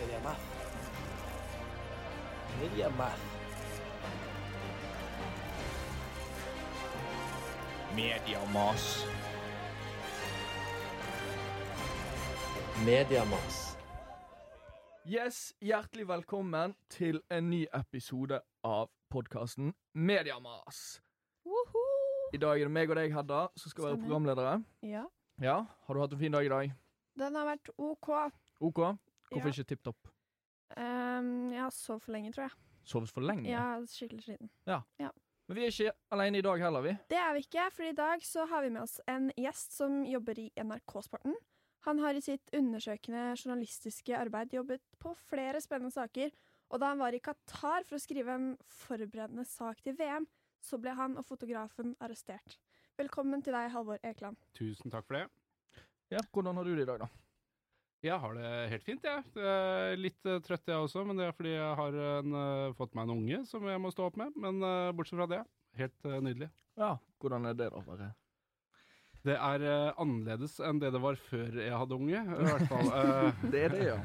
[0.00, 0.40] Mediamath.
[2.60, 3.20] Mediamath.
[7.96, 9.06] Mediamas.
[12.86, 13.76] Mediamas.
[15.04, 21.02] Yes, hjertelig velkommen til en ny episode av podkasten Mediamas.
[22.32, 24.56] I dag er det meg og deg, Hedda, som skal være programledere.
[24.82, 25.04] Ja.
[25.42, 26.72] Ja, Har du hatt en fin dag i dag?
[27.18, 28.12] Den har vært OK.
[28.60, 28.84] OK?
[29.30, 29.54] Hvorfor Ja.
[29.54, 30.08] ikke tipp topp?
[30.76, 32.52] Um, jeg har sovet for lenge, tror jeg.
[32.84, 33.50] Sovet for lenge?
[33.50, 34.50] Er skikkelig sliten.
[34.66, 36.92] Men vi er ikke alene i dag heller, vi.
[37.10, 40.04] Det er vi ikke, for i dag så har vi med oss en gjest som
[40.06, 41.34] jobber i NRK-sporten.
[41.86, 46.30] Han har i sitt undersøkende journalistiske arbeid jobbet på flere spennende saker,
[46.70, 50.28] og da han var i Qatar for å skrive en forberedende sak til VM,
[50.62, 52.58] så ble han og fotografen arrestert.
[53.00, 54.36] Velkommen til deg, Halvor Ekeland.
[54.54, 55.26] Tusen takk for det.
[56.12, 57.08] Ja, Hvordan har du det i dag, da?
[58.00, 59.24] Jeg har det helt fint, jeg.
[59.36, 62.94] Er Litt eh, trøtt jeg også, men det er fordi jeg har en, eh, fått
[62.96, 64.32] meg en unge som jeg må stå opp med.
[64.40, 65.42] Men eh, bortsett fra det,
[65.76, 66.48] helt nydelig.
[66.80, 67.82] Ja, Hvordan er det, da?
[67.84, 68.08] Bare?
[69.20, 69.62] Det er
[70.00, 72.86] annerledes enn det det var før jeg hadde unge, i hvert fall.
[73.52, 73.98] Det er det, ja.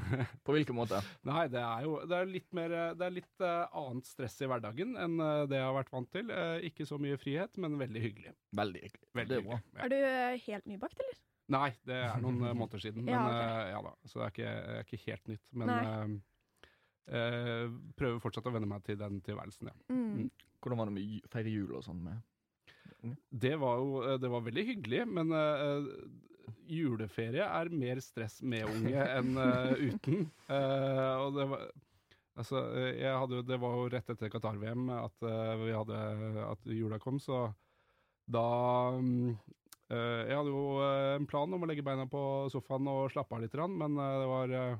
[0.43, 0.99] På hvilken måte?
[1.29, 4.91] nei, det er jo det er litt mer Det er litt annet stress i hverdagen
[4.99, 5.15] enn
[5.47, 6.33] det jeg har vært vant til.
[6.67, 8.35] Ikke så mye frihet, men veldig hyggelig.
[8.59, 9.07] Veldig hyggelig.
[9.21, 9.61] Veldig Det er bra.
[9.61, 9.79] hyggelig.
[9.79, 9.85] Ja.
[9.87, 9.95] Er
[10.35, 11.21] du helt nybakt, eller?
[11.53, 13.05] Nei, det er noen eh, måneder siden.
[13.05, 13.69] Men Ja, okay.
[13.73, 15.51] ja da, så det er ikke, er ikke helt nytt.
[15.61, 16.13] Men eh,
[17.19, 17.65] eh,
[17.99, 19.77] prøver fortsatt å venne meg til den tilværelsen, ja.
[19.93, 20.29] Mm.
[20.63, 22.01] Hvordan var det med å feire jul og sånn?
[22.05, 25.91] med Det var jo eh, det var veldig hyggelig, men eh,
[26.65, 30.29] juleferie er mer stress med unge enn uh, uten.
[30.49, 31.67] Eh, og det var
[32.35, 35.99] Altså, eh, jeg hadde Det var jo rett etter Qatar-VM at eh, vi hadde
[36.43, 37.47] At jula kom, så
[38.25, 38.41] da
[38.97, 39.54] mm, eh,
[39.89, 42.21] Jeg hadde jo eh, en plan om å legge beina på
[42.53, 44.79] sofaen og slappe av litt, men eh, det var eh,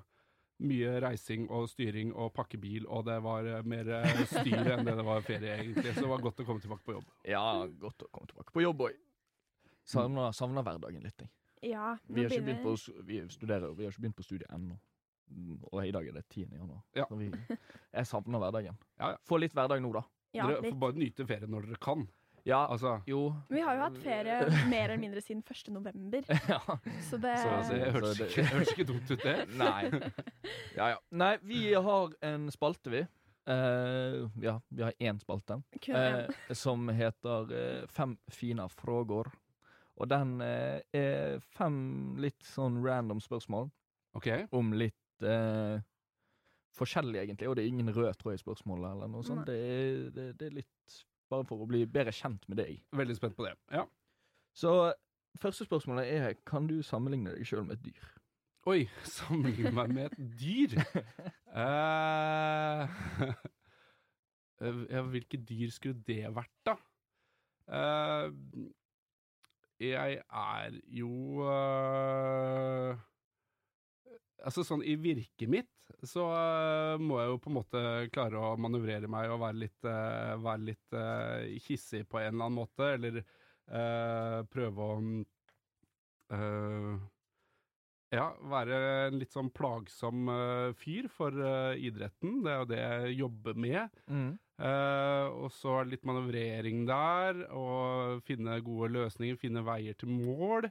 [0.65, 4.85] mye reising og styring og pakke bil, og det var eh, mer eh, styr enn
[4.87, 5.93] det det var ferie, egentlig.
[5.93, 7.11] Så det var godt å komme tilbake på jobb.
[7.27, 8.97] Ja, godt å komme tilbake på jobb òg.
[9.85, 11.29] Savna hverdagen litt, jeg.
[11.65, 12.73] Ja, Vi har ikke begynt på,
[13.05, 14.75] vi studerer, vi har ikke begynt på studiet ennå.
[15.71, 16.49] Og i dag er det 10.
[16.53, 16.81] januar.
[16.93, 17.05] Ja.
[17.09, 18.75] Så vi, jeg savner hverdagen.
[18.99, 19.21] Ja, ja.
[19.25, 20.03] Få litt hverdag nå, da.
[20.35, 22.03] Ja, dere får bare nyte ferien når dere kan.
[22.45, 23.33] Ja, Altså, jo.
[23.49, 24.35] Vi har jo hatt ferie
[24.69, 25.71] mer eller mindre siden 1.
[25.73, 26.21] november,
[26.53, 26.59] ja.
[27.09, 29.37] så det Så- altså, hørtes ikke, ikke dumt ut, det.
[29.61, 29.89] Nei.
[30.75, 30.97] Ja, ja.
[31.11, 33.01] Nei, vi har en spalte, vi.
[33.45, 35.59] Uh, ja, vi har én spalte.
[35.89, 39.29] uh, eh, som heter uh, Fem fine frågor.
[39.97, 43.69] Og den er fem litt sånn random spørsmål
[44.17, 45.23] Ok, om litt
[46.75, 47.47] forskjellig, egentlig.
[47.47, 49.45] Og det er ingen rød tråd i spørsmålet eller noe sånt.
[49.47, 50.97] Det er, det, det er litt
[51.31, 52.73] bare for å bli bedre kjent med deg.
[52.95, 53.55] Veldig spent på det.
[53.73, 53.85] Ja.
[54.55, 54.71] Så
[55.41, 58.03] første spørsmålet er kan du sammenligne deg sjøl med et dyr?
[58.71, 58.81] Oi,
[59.17, 60.71] sammenligne meg med et dyr.
[64.61, 66.77] Eh, ja, hvilke dyr skulle det vært, da?
[67.75, 68.31] Eh,
[69.83, 71.09] jeg er jo
[71.43, 72.64] eh,
[74.45, 75.71] Altså sånn i virket mitt
[76.05, 77.81] så uh, må jeg jo på en måte
[78.13, 82.47] klare å manøvrere meg og være litt, uh, være litt uh, hissig på en eller
[82.47, 83.25] annen måte, eller
[83.65, 84.95] prøve å
[86.37, 86.89] eh,
[88.13, 88.75] ja, være
[89.07, 90.29] en litt sånn plagsom
[90.77, 91.33] fyr for
[91.73, 92.43] idretten.
[92.45, 93.97] Det er jo det jeg jobber med.
[94.55, 100.69] Eh, og så det litt manøvrering der, og finne gode løsninger, finne veier til mål.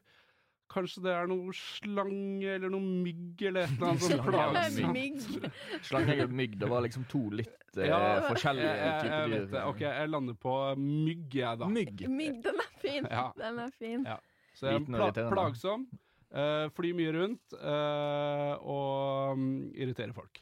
[0.72, 4.94] Kanskje det er noe slange eller noe mygg eller et eller annet sånt plagsomt.
[4.94, 5.50] Mygg.
[5.88, 7.98] Slange og mygg, det var liksom to litt eh, Ja,
[8.28, 9.58] forskjellige Jeg, jeg, jeg typer dyr.
[9.68, 11.68] Ok, jeg lander på mygg, jeg, da.
[11.76, 12.06] Mygg.
[12.08, 13.10] Mygg, den er fin.
[13.10, 13.26] Ja.
[13.38, 14.08] Den er fin.
[14.08, 14.18] Ja.
[14.54, 15.86] Så jeg er pla plagsom.
[16.34, 20.40] uh, fly mye rundt uh, og um, irritere folk.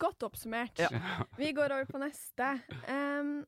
[0.00, 0.80] Godt oppsummert.
[0.80, 0.88] Ja.
[1.40, 2.54] Vi går over på neste.
[2.88, 3.42] Um,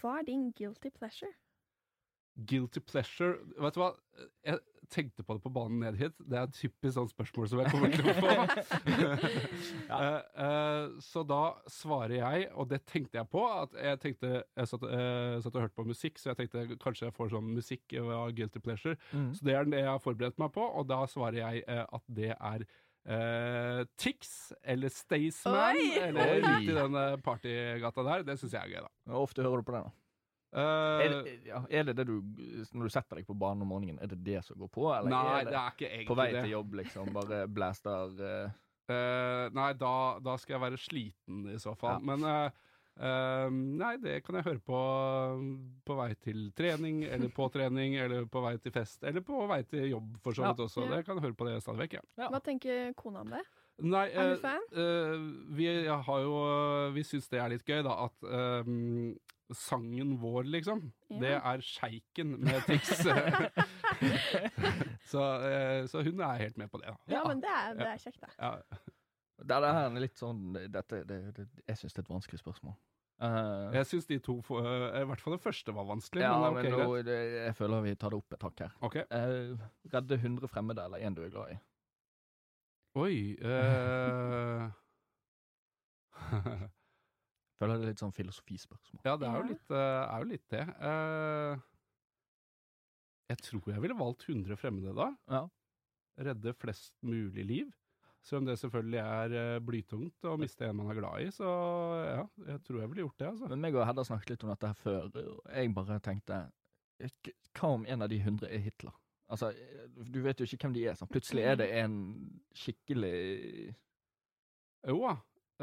[0.00, 1.32] hva er din guilty pleasure?
[2.34, 3.92] Guilty pleasure Vet du hva?
[4.42, 4.58] Jeg
[4.90, 6.14] tenkte på det på banen ned hit.
[6.18, 8.34] Det er et typisk sånn spørsmål som jeg kommer til å få.
[9.90, 9.98] ja.
[9.98, 14.70] uh, uh, så da svarer jeg, og det tenkte jeg på at Jeg tenkte Jeg
[14.70, 17.96] satt, uh, satt og hørte på musikk, så jeg tenkte kanskje jeg får sånn musikk
[18.00, 18.98] av guilty pleasure.
[19.12, 19.30] Mm.
[19.36, 22.34] Så det er det jeg har forberedt meg på, og da svarer jeg at det
[22.34, 22.66] er
[23.04, 24.30] Uh, Tix
[24.64, 25.76] eller Staysman,
[26.06, 28.24] eller litt i den partygata der.
[28.24, 28.92] Det syns jeg er gøy, da.
[29.12, 29.92] Hvor ofte hører du på det, da?
[30.54, 32.20] Eh, Er det, ja, er det det du
[32.78, 34.84] Når du setter deg på banen om morgenen, er det det som går på?
[34.94, 36.42] Eller nei, er det er ikke egentlig på vei det.
[36.44, 37.10] til jobb, liksom?
[37.16, 38.60] Bare blaster uh...
[38.84, 41.96] Uh, nei, da, da skal jeg være sliten i så fall.
[41.96, 42.04] Ja.
[42.04, 42.50] Men eh,
[43.00, 43.48] eh,
[43.80, 44.80] nei, det kan jeg høre på
[45.88, 49.62] på vei til trening, eller på trening, eller på vei til fest, eller på vei
[49.64, 50.52] til jobb for så Ja.
[50.52, 50.84] også.
[50.92, 52.04] Det kan jeg høre på det stadig vekk, ja.
[52.24, 52.28] Ja.
[52.34, 53.40] Hva tenker kona om det?
[53.82, 54.68] Nei, Er du eh, fan?
[54.70, 55.24] eh,
[55.56, 56.36] vi har jo
[56.94, 58.68] Vi syns det er litt gøy, da, at eh,
[59.54, 60.80] sangen vår, liksom,
[61.10, 61.18] Ja.
[61.22, 62.90] det er sjeiken med Tix.
[65.12, 66.88] så, eh, så hun er helt med på det.
[66.92, 66.96] Da.
[67.16, 68.28] Ja, men det er, det er kjekt, det.
[68.38, 68.56] Ja.
[69.44, 72.74] Det er her litt sånn dette, det, det, Jeg syns det er et vanskelig spørsmål.
[73.22, 76.22] Uh, Jeg syns de to, for, uh, i hvert fall det første, var vanskelig.
[76.24, 78.46] ja, men, men det er ok, nå, det, jeg føler vi tar det opp et
[78.46, 78.72] hakk her.
[78.86, 78.96] Ok.
[79.10, 81.58] Uh, redde 100 fremmede eller en du er glad i?
[82.94, 84.62] Oi eh,
[87.64, 89.00] Føler det er litt sånn filosofispørsmål.
[89.06, 90.64] Ja, det er jo litt, eh, er jo litt det.
[90.90, 91.62] Eh,
[93.32, 95.08] jeg tror jeg ville valgt 100 fremmede da.
[95.32, 95.46] Ja.
[96.28, 97.72] Redde flest mulig liv.
[98.24, 101.48] Selv om det selvfølgelig er eh, blytungt å miste en man er glad i, så
[102.04, 103.48] ja, jeg tror jeg ville gjort det, altså.
[103.52, 106.44] Men meg og Hedda snakket litt om dette her før, og jeg bare tenkte
[107.58, 108.94] Hva om en av de 100 er Hitler?
[109.32, 109.50] Altså,
[109.92, 110.96] du vet jo ikke hvem de er.
[110.96, 111.10] sånn.
[111.12, 111.96] Plutselig er det en
[112.56, 113.74] skikkelig
[114.84, 115.14] Jo da,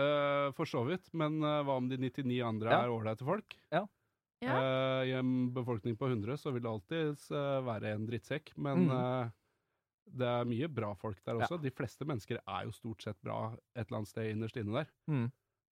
[0.02, 1.10] eh, for så vidt.
[1.18, 2.82] Men uh, hva om de 99 andre Ja.
[2.86, 3.56] er ålreite folk?
[3.72, 3.86] Ja.
[4.42, 8.88] Eh, I en befolkning på 100 så vil det alltid eh, være en drittsekk, men
[8.90, 9.32] Mm.
[10.18, 11.46] det er mye bra folk der Ja.
[11.46, 11.62] også.
[11.62, 14.90] De fleste mennesker er jo stort sett bra et eller annet sted innerst inne der.
[15.08, 15.30] mm.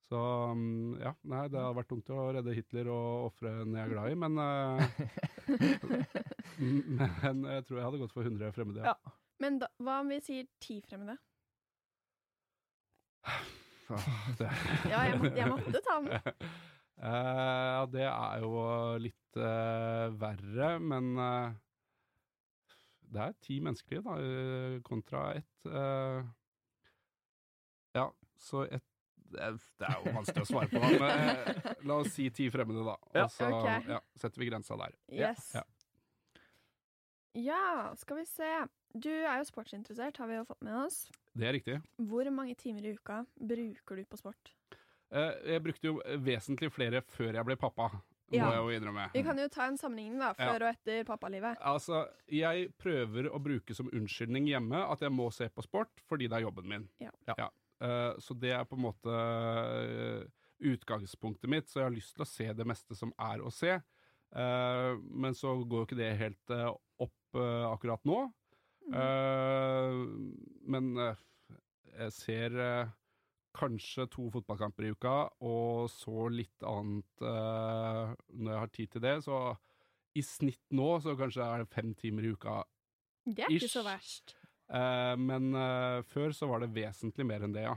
[0.09, 0.15] Så
[0.51, 3.89] um, ja, nei, det hadde vært tungt å redde Hitler og ofre en jeg er
[3.91, 4.33] glad i, men
[6.59, 8.85] Men jeg tror jeg hadde gått for 100 fremmede.
[8.85, 8.95] Ja.
[9.39, 11.17] Men da, hva om vi sier 10 fremmede?
[14.91, 16.19] Ja, jeg, må, jeg måtte ta den.
[16.99, 18.57] Eh, Ja, det er jo
[18.99, 21.53] litt uh, verre, men uh,
[23.07, 24.17] det er ti menneskeliv, da,
[24.83, 25.61] kontra ett.
[25.63, 26.27] Uh,
[27.95, 28.83] ja, så ett
[29.29, 32.47] det er, det er jo vanskelig å svare på, men eh, la oss si ti
[32.53, 32.95] fremmede, da.
[33.13, 33.25] Ja.
[33.25, 33.83] Og så okay.
[33.93, 34.95] ja, setter vi grensa der.
[35.13, 35.51] Yes.
[35.53, 35.65] Ja.
[37.37, 37.63] Ja,
[37.99, 38.49] skal vi se.
[38.97, 41.03] Du er jo sportsinteressert, har vi jo fått med oss.
[41.37, 41.79] Det er riktig.
[42.09, 44.53] Hvor mange timer i uka bruker du på sport?
[45.11, 47.89] Eh, jeg brukte jo vesentlig flere før jeg ble pappa,
[48.31, 48.45] Ja.
[48.45, 49.07] må jeg jo innrømme.
[49.13, 51.57] Vi kan jo ta en sammenligning da, før og etter pappalivet.
[51.65, 56.27] Altså, jeg prøver å bruke som unnskyldning hjemme at jeg må se på sport fordi
[56.29, 56.89] det er jobben min.
[57.01, 57.11] Ja.
[57.81, 60.27] Eh, så det er på en måte eh,
[60.61, 63.79] utgangspunktet mitt, så jeg har lyst til å se det meste som er å se.
[64.35, 66.53] Eh, men så går jo ikke det helt
[66.99, 68.23] opp akkurat nå.
[68.89, 68.95] Mm.
[69.01, 69.99] Eh,
[70.73, 71.21] men eh,
[71.99, 72.91] jeg ser eh,
[73.59, 75.15] kanskje to fotballkamper i uka,
[75.45, 79.15] og så litt annet når jeg har tid til det.
[79.25, 79.39] Så
[80.15, 82.61] i snitt nå så kanskje er det fem timer i uka.
[83.25, 84.35] Det er ikke så verst.
[84.69, 87.73] Uh, men uh, før så var det vesentlig mer enn det, ja.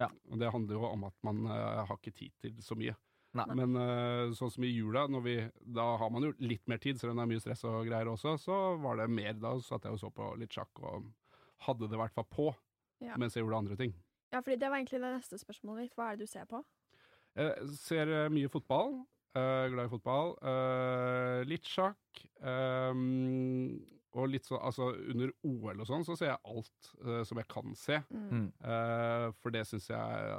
[0.00, 0.08] Ja.
[0.32, 2.96] Og det handler jo om at man uh, har ikke tid til så mye.
[3.38, 3.46] Nei.
[3.54, 5.34] Men uh, sånn som i jula, når vi,
[5.76, 8.10] da har man jo litt mer tid, selv om det er mye stress og greier
[8.10, 9.36] også, så var det mer.
[9.38, 11.06] Da satt jeg og så på litt sjakk og
[11.66, 12.48] hadde det i hvert fall på
[13.04, 13.14] Ja.
[13.20, 13.94] mens jeg gjorde andre ting.
[14.32, 15.94] Ja, fordi det var egentlig det neste spørsmålet mitt.
[15.98, 16.60] Hva er det du ser på?
[17.38, 19.00] Jeg ser eh, mye fotball.
[19.30, 20.34] Uh, glad i fotball.
[20.42, 22.22] Uh, litt sjakk.
[22.42, 23.78] Um,
[24.18, 27.48] og litt sånn Altså, under OL og sånn, så ser jeg alt uh, som jeg
[27.50, 28.00] kan se.
[28.10, 28.26] Mm.
[28.30, 28.48] Mm.
[28.72, 30.34] Eh, for det syns jeg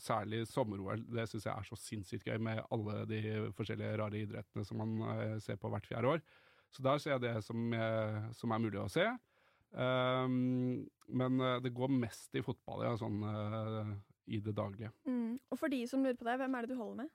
[0.00, 1.02] Særlig sommer-OL.
[1.12, 3.20] Det syns jeg er så sinnssykt gøy med alle de
[3.56, 6.22] forskjellige rare idrettene som man eh, ser på hvert fjerde år.
[6.70, 9.06] Så der ser jeg det som, eh, som er mulig å se.
[9.70, 13.92] Um, men eh, det går mest i fotball, ja, sånn uh,
[14.30, 14.90] i det daglige.
[15.06, 15.38] Mm.
[15.50, 17.12] Og for de som lurer på det, hvem er det du holder med?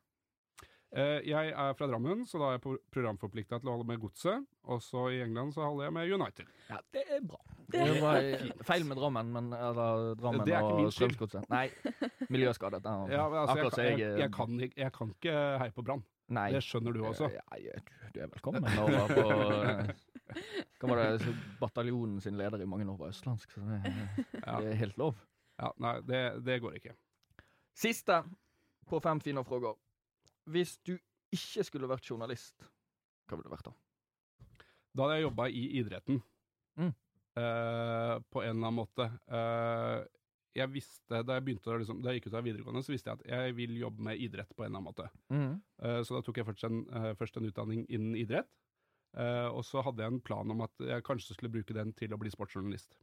[0.95, 3.99] Eh, jeg er fra Drammen, så da er jeg pro- programforplikta til å holde med
[3.99, 4.45] Godset.
[4.71, 6.47] Og så i England så holder jeg med United.
[6.69, 7.39] Ja, det er bra.
[7.73, 10.93] Det er var feil med Drammen, men eller Drammen Det er ikke og.
[10.95, 11.49] Strømsgodset.
[11.51, 11.65] Nei,
[12.31, 12.79] miljøskadet.
[12.85, 15.35] Ja, Ja, altså, jeg, kan- jeg, jeg, jeg, kan, ikke- jeg kan ikke
[15.65, 16.03] heie på Brann.
[16.29, 16.47] Nei.
[16.55, 17.27] Det skjønner du også.
[17.29, 19.91] Ja, ja, du, du er velkommen over på eh,
[20.79, 23.91] Hva var det, bataljonen sin leder i mange år var østlandsk, så det,
[24.41, 24.55] Ja.
[24.63, 25.19] det er helt lov.
[25.59, 26.95] Ja, nei, det, det går ikke.
[27.77, 28.23] Siste
[28.89, 29.75] på fem fine frågor.
[30.45, 30.95] Hvis du
[31.33, 32.65] ikke skulle vært journalist,
[33.25, 33.73] hva ville du vært da?
[34.95, 36.21] Da hadde jeg jobba i idretten.
[36.79, 36.91] Mm.
[37.35, 39.07] Uh, på en eller annen måte.
[39.27, 40.05] Uh,
[40.55, 43.19] jeg visste, da jeg begynte liksom, da jeg gikk ut av videregående, så visste jeg
[43.19, 45.09] at jeg vil jobbe med idrett på en eller annen måte.
[45.33, 45.57] Mm.
[45.83, 46.85] Uh, så da tok jeg først en,
[47.19, 48.51] først en utdanning innen idrett.
[49.15, 52.17] Og så hadde jeg en plan om at jeg kanskje skulle bruke den til å
[52.19, 52.97] bli sportsjournalist.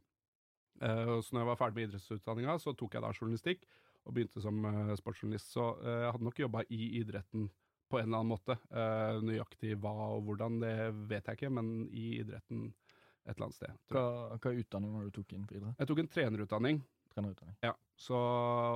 [0.85, 3.65] Og så når jeg var ferdig med idrettsutdanninga, så tok jeg da journalistikk
[4.05, 5.51] og begynte som eh, sportsjournalist.
[5.55, 7.49] Så eh, jeg hadde nok jobba i idretten
[7.91, 8.57] på en eller annen måte.
[8.73, 10.73] Eh, nøyaktig hva og hvordan, det
[11.11, 12.71] vet jeg ikke, men i idretten
[13.23, 13.77] et eller annet sted.
[13.93, 14.03] Hva,
[14.35, 15.79] hva utdanning var det du tok innenfor idrett?
[15.79, 16.81] Jeg tok en trenerutdanning.
[17.13, 17.55] trenerutdanning.
[17.63, 18.17] Ja, så,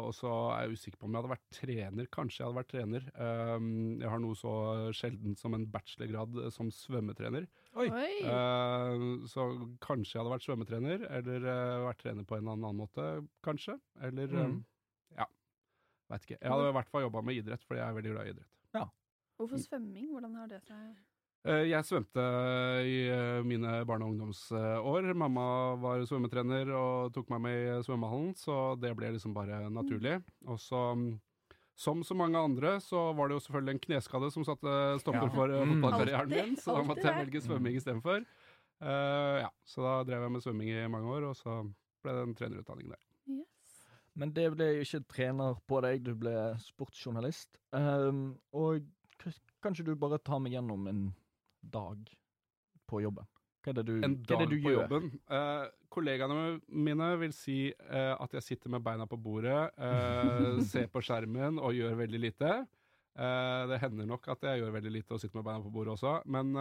[0.08, 2.08] og så er jeg usikker på om jeg hadde vært trener.
[2.14, 3.10] Kanskje jeg hadde vært trener.
[3.58, 3.68] Um,
[4.00, 4.54] jeg har noe så
[4.96, 7.50] sjeldent som en bachelorgrad som svømmetrener.
[7.82, 7.90] Oi!
[8.24, 9.50] Uh, så
[9.84, 13.10] kanskje jeg hadde vært svømmetrener, eller uh, vært trener på en eller annen måte,
[13.44, 13.76] kanskje.
[14.08, 14.44] Eller Mm.
[14.46, 14.58] um,
[16.10, 16.38] veit ikke.
[16.42, 18.54] Jeg hadde i hvert fall jobba med idrett, fordi jeg er veldig glad i idrett.
[19.38, 20.08] Hvorfor svømming?
[20.16, 20.96] Hvordan har det seg
[21.48, 22.24] Eh, Jeg svømte
[22.84, 25.14] i eh, mine barne- og ungdomsår.
[25.16, 30.18] Mamma var svømmetrener og tok meg med i svømmehallen, så det ble liksom bare naturlig.
[30.48, 31.20] Og så, mm,
[31.78, 35.36] som så mange andre, så var det jo selvfølgelig en kneskade som satte stopper Ja.
[35.38, 35.76] for eh, Mm.
[35.82, 38.26] fotballkarrieren min, så da måtte jeg velge svømming istedenfor.
[38.82, 41.62] Uh, ja, så da drev jeg med svømming i mange år, og så
[42.04, 43.00] ble det en trenerutdanning der.
[44.18, 46.34] Men det ble jo ikke trener på deg, du ble
[46.64, 47.60] sportsjournalist.
[47.76, 48.86] Um, og
[49.64, 51.04] kanskje du bare tar meg gjennom en
[51.62, 52.10] dag
[52.90, 53.28] på jobben?
[53.62, 54.82] Hva er det du, En hva er dag det du på gjør?
[54.86, 55.12] jobben.
[55.30, 60.90] Uh, kollegaene mine vil si uh, at jeg sitter med beina på bordet, uh, ser
[60.94, 62.58] på skjermen og gjør veldig lite.
[63.18, 66.20] Det hender nok at jeg gjør veldig lite og sitter med beina på bordet også,
[66.30, 66.52] men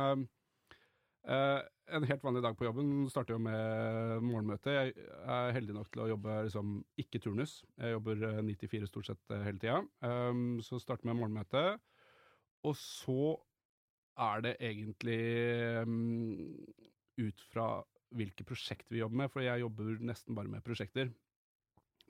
[1.94, 4.72] en helt vanlig dag på jobben starter jo med morgenmøte.
[4.74, 4.94] Jeg
[5.32, 7.58] er heldig nok til å jobbe liksom, ikke turnus.
[7.78, 9.82] Jeg jobber 94 stort sett eh, hele tida.
[10.02, 11.64] Um, så starter med morgenmøte.
[12.66, 13.36] Og så
[14.26, 15.20] er det egentlig
[15.84, 16.56] um,
[17.20, 17.68] ut fra
[18.16, 21.12] hvilke prosjekter vi jobber med, for jeg jobber nesten bare med prosjekter.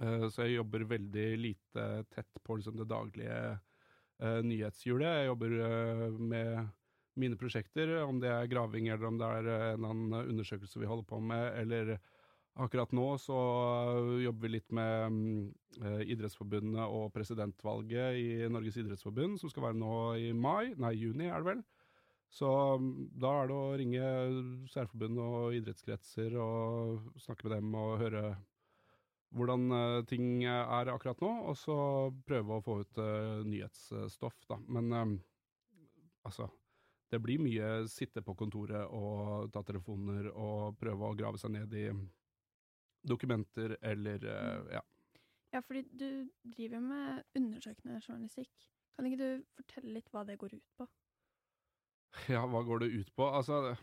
[0.01, 5.21] Uh, så jeg jobber veldig lite tett på liksom, det daglige uh, nyhetshjulet.
[5.21, 6.67] Jeg jobber uh, med
[7.21, 10.89] mine prosjekter, om det er graving eller om det er eh, en annen undersøkelse vi
[10.91, 11.97] holder på med, eller
[12.57, 15.47] akkurat nå så eh, jobber vi litt med mm,
[15.83, 19.97] eh, Idrettsforbundet og presidentvalget i Norges idrettsforbund, som skal være nå
[20.29, 21.65] i mai, nei juni er det vel.
[22.33, 22.93] Så mm,
[23.23, 24.11] da er det å ringe
[24.73, 28.27] særforbund og idrettskretser og snakke med dem og høre
[29.37, 31.77] hvordan eh, ting er akkurat nå, og så
[32.29, 34.59] prøve å få ut eh, nyhetsstoff, da.
[34.73, 35.17] Men eh,
[36.29, 36.49] altså
[37.11, 41.75] Det blir mye sitte på kontoret og ta telefoner og prøve å grave seg ned
[41.79, 41.87] i
[43.07, 44.83] dokumenter eller eh, ja.
[45.55, 48.51] Ja, fordi du driver med undersøkende journalistikk.
[48.97, 50.89] Kan ikke du fortelle litt hva det går ut på?
[52.33, 53.29] Ja, hva går det ut på?
[53.29, 53.77] Altså,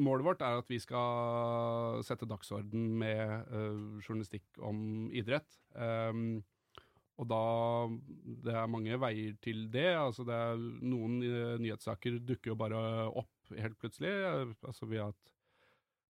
[0.00, 5.58] målet vårt er at vi skal sette dagsorden med uh, journalistikk om idrett.
[5.74, 6.44] Um,
[7.18, 7.42] og da
[8.46, 9.90] Det er mange veier til det.
[9.98, 14.12] Altså, det er noen eh, nyhetssaker dukker jo bare opp helt plutselig.
[14.12, 15.34] Eh, altså, vi har hatt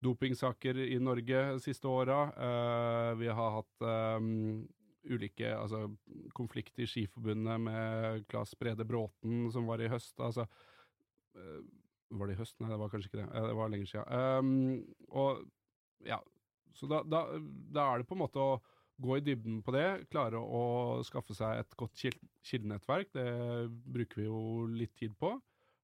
[0.04, 2.26] dopingsaker i Norge de siste åra.
[2.36, 3.84] Uh, vi har hatt
[4.20, 4.66] um,
[5.08, 5.86] ulike altså,
[6.36, 10.12] konflikt i Skiforbundet med Claes Brede Bråten, som var i høst.
[10.20, 10.44] Altså,
[11.38, 11.60] uh,
[12.12, 12.58] var det i høst?
[12.60, 13.30] Nei, det var kanskje ikke det.
[13.48, 14.12] Det var lenger siden.
[14.12, 15.44] Um, og
[16.04, 16.20] ja,
[16.76, 17.24] så da, da,
[17.72, 18.58] da er det på en måte å
[19.02, 23.10] gå i dybden på det, klare å skaffe seg et godt kil- kildenettverk.
[23.14, 23.26] Det
[23.70, 25.34] bruker vi jo litt tid på.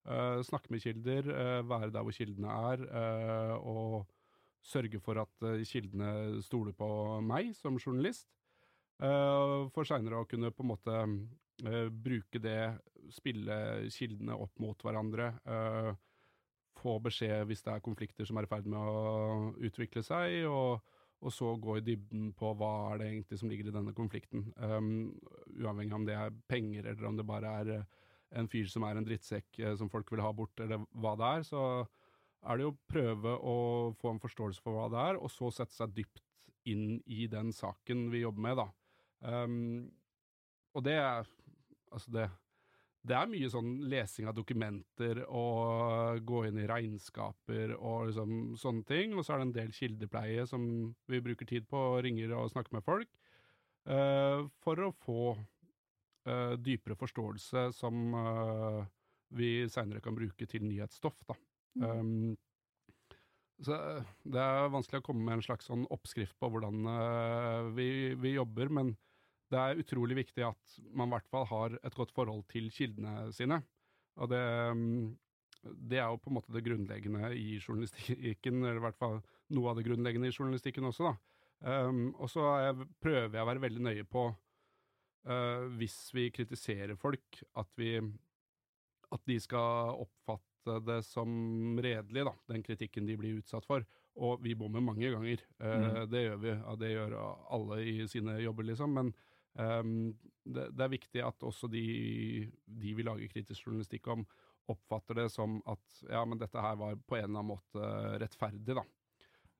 [0.09, 4.07] Uh, snakke med kilder, uh, være der hvor kildene er, uh, og
[4.65, 6.89] sørge for at kildene stoler på
[7.25, 8.29] meg som journalist.
[9.01, 10.97] For seinere å kunne på en måte
[12.05, 12.75] bruke det,
[13.17, 13.55] spille
[13.89, 15.31] kildene opp mot hverandre.
[16.77, 20.85] få beskjed hvis det er konflikter som er i ferd med å utvikle seg, og,
[21.21, 24.47] og så gå i dybden på hva er det egentlig som ligger i denne konflikten.
[24.57, 25.11] Um,
[25.59, 27.89] uavhengig om det er penger, eller om det bare er eh,
[28.41, 31.31] en fyr som er en drittsekk eh, som folk vil ha bort, eller hva det
[31.37, 31.63] er, så
[32.41, 33.57] er det jo prøve å
[34.01, 36.25] få en forståelse for hva det er, og så sette seg dypt
[36.71, 38.69] inn i den saken vi jobber med, da.
[39.45, 39.91] Um,
[40.77, 41.29] og det er
[41.91, 42.29] Altså, det
[43.01, 48.85] det er mye sånn lesing av dokumenter og gå inn i regnskaper og liksom sånne
[48.89, 49.15] ting.
[49.17, 50.67] Og så er det en del kildepleie som
[51.09, 53.09] vi bruker tid på, og ringer og snakker med folk.
[53.89, 58.85] Uh, for å få uh, dypere forståelse som uh,
[59.33, 61.39] vi seinere kan bruke til nyhetsstoff, da.
[61.81, 62.37] Um,
[63.65, 63.77] så
[64.29, 66.87] det er vanskelig å komme med en slags sånn oppskrift på hvordan
[67.77, 68.95] vi, vi jobber, men
[69.51, 73.31] det er utrolig viktig at man i hvert fall har et godt forhold til kildene
[73.35, 73.61] sine.
[74.21, 74.43] Og det,
[74.77, 75.09] mm,
[75.91, 79.19] det er jo på en måte det grunnleggende i journalistikken, eller i hvert fall
[79.57, 81.17] noe av det grunnleggende i journalistikken også, da.
[81.61, 84.23] Um, og så er prøver jeg å være veldig nøye på,
[85.29, 87.99] uh, hvis vi kritiserer folk, at vi
[89.11, 91.31] at de skal oppfatte det som
[91.83, 93.85] redelig, da, den kritikken de blir utsatt for.
[94.21, 95.43] Og vi bommer mange ganger.
[95.63, 96.51] Eh, Det gjør vi.
[96.51, 97.15] Ja, det gjør
[97.57, 98.93] alle i sine jobber, liksom.
[98.95, 99.13] Men
[99.59, 100.13] ehm,
[100.45, 101.83] det, det er viktig at også de,
[102.65, 104.25] de vi lager kritisk journalistikk om,
[104.71, 107.93] oppfatter det som at ja, men dette her var på en eller annen måte
[108.23, 108.85] rettferdig, da.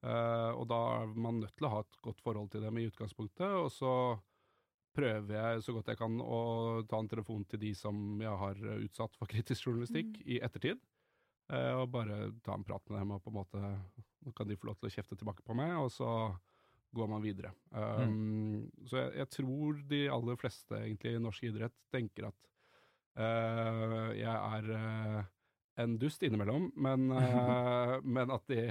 [0.01, 2.87] Uh, og da er man nødt til å ha et godt forhold til dem i
[2.89, 3.91] utgangspunktet, og så
[4.97, 6.39] prøver jeg så godt jeg kan å
[6.89, 10.25] ta en telefon til de som jeg har utsatt for kritisk journalistikk Mm.
[10.27, 10.81] i ettertid.
[11.53, 13.61] uh, og bare ta en prat med dem, og på en måte
[14.21, 16.09] Nå kan de få lov til å kjefte tilbake på meg, og så
[16.93, 17.53] går man videre.
[17.71, 22.49] Um, Så jeg, jeg tror de aller fleste egentlig i norsk idrett tenker at
[23.21, 25.21] uh, jeg er uh,
[25.81, 28.65] en dust innimellom, men, uh, men at de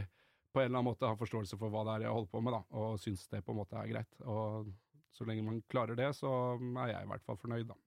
[0.50, 2.56] på en eller annen måte har forståelse for hva det er jeg holder på med,
[2.58, 4.22] da, og syns det på en måte er greit.
[4.26, 4.72] Og
[5.14, 7.78] så lenge man klarer det, så er jeg i hvert fall fornøyd, da.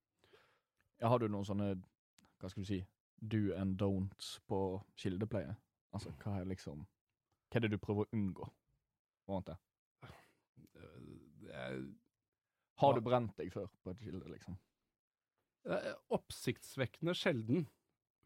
[1.02, 1.72] Ja, har du noen sånne,
[2.38, 2.78] hva skal du si,
[3.18, 4.60] do and don'ts på
[4.98, 5.56] kildepleie?
[5.92, 6.86] Altså, hva er liksom
[7.50, 8.46] Hva er det du prøver å unngå?
[9.26, 9.56] på er måte?
[11.52, 11.80] Er
[12.82, 14.58] Har du brent deg før på et kilde, liksom?
[15.62, 17.66] er oppsiktsvekkende sjelden,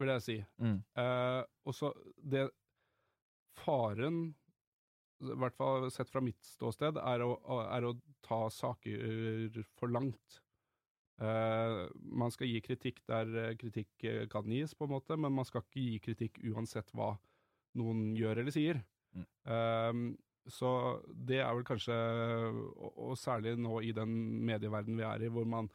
[0.01, 0.37] vil jeg si.
[0.57, 0.79] Mm.
[0.97, 2.47] Eh, og så det
[3.57, 4.35] Faren,
[5.25, 7.31] i hvert fall sett fra mitt ståsted, er å,
[7.65, 10.41] er å ta saker for langt.
[11.17, 11.79] Eh,
[12.13, 15.47] man skal gi kritikk der eh, kritikk eh, kan gis, på en måte, men man
[15.49, 17.15] skal ikke gi kritikk uansett hva
[17.77, 18.83] noen gjør eller sier.
[19.17, 19.25] Mm.
[19.25, 20.03] Eh,
[20.51, 20.71] så
[21.07, 21.95] det er vel kanskje,
[22.77, 24.13] og, særlig nå i den
[24.47, 25.69] medieverdenen vi er i, hvor man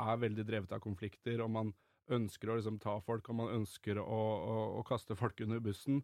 [0.00, 1.72] er veldig drevet av konflikter, og man
[2.12, 6.02] ønsker å liksom ta folk, og man ønsker å, å, å kaste folk under bussen.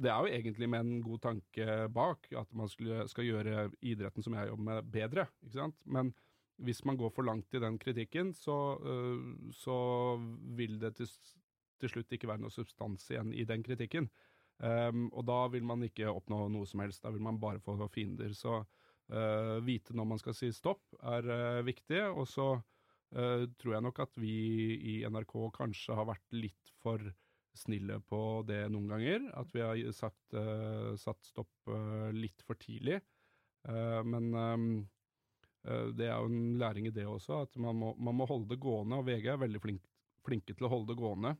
[0.00, 4.24] Det er jo egentlig med en god tanke bak, at man skulle, skal gjøre idretten
[4.24, 5.28] som jeg jobber med, bedre.
[5.44, 5.78] ikke sant?
[5.84, 6.12] Men
[6.60, 9.76] hvis man går for langt i den kritikken, så, øh, så
[10.56, 11.08] vil det til,
[11.80, 14.10] til slutt ikke være noe substans igjen i den kritikken.
[14.60, 17.78] Um, og da vil man ikke oppnå noe som helst, da vil man bare få
[17.92, 18.34] fiender.
[18.36, 22.02] Så uh, vite når man skal si stopp, er uh, viktig.
[22.12, 24.36] Og så uh, tror jeg nok at vi
[24.92, 27.02] i NRK kanskje har vært litt for
[27.56, 29.24] snille på det noen ganger.
[29.40, 30.36] At vi har sagt,
[31.02, 31.72] satt stopp
[32.14, 33.00] litt for tidlig.
[33.66, 34.68] Men um,
[35.98, 38.60] det er jo en læring i det også, at man må, man må holde det
[38.62, 39.00] gående.
[39.02, 39.82] Og VG er veldig flink,
[40.24, 41.34] flinke til å holde det gående.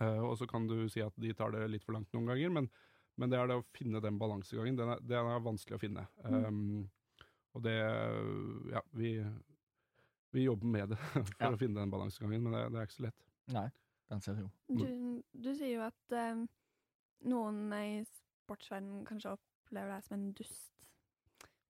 [0.00, 2.52] Eh, og så kan du si at de tar det litt for langt noen ganger,
[2.56, 2.70] men,
[3.20, 4.78] men det er det å finne den balansegangen.
[4.78, 6.06] Den er, den er vanskelig å finne.
[6.24, 6.88] Um,
[7.56, 7.74] og det
[8.72, 9.12] Ja, vi,
[10.32, 11.52] vi jobber med det for Ja.
[11.52, 13.26] å finne den balansegangen, men det, det er ikke så lett.
[13.52, 13.66] Nei,
[14.12, 14.48] den ser jo.
[14.70, 16.44] Du, du sier jo at um,
[17.28, 20.70] noen i sportsverdenen kanskje opplever deg som en dust.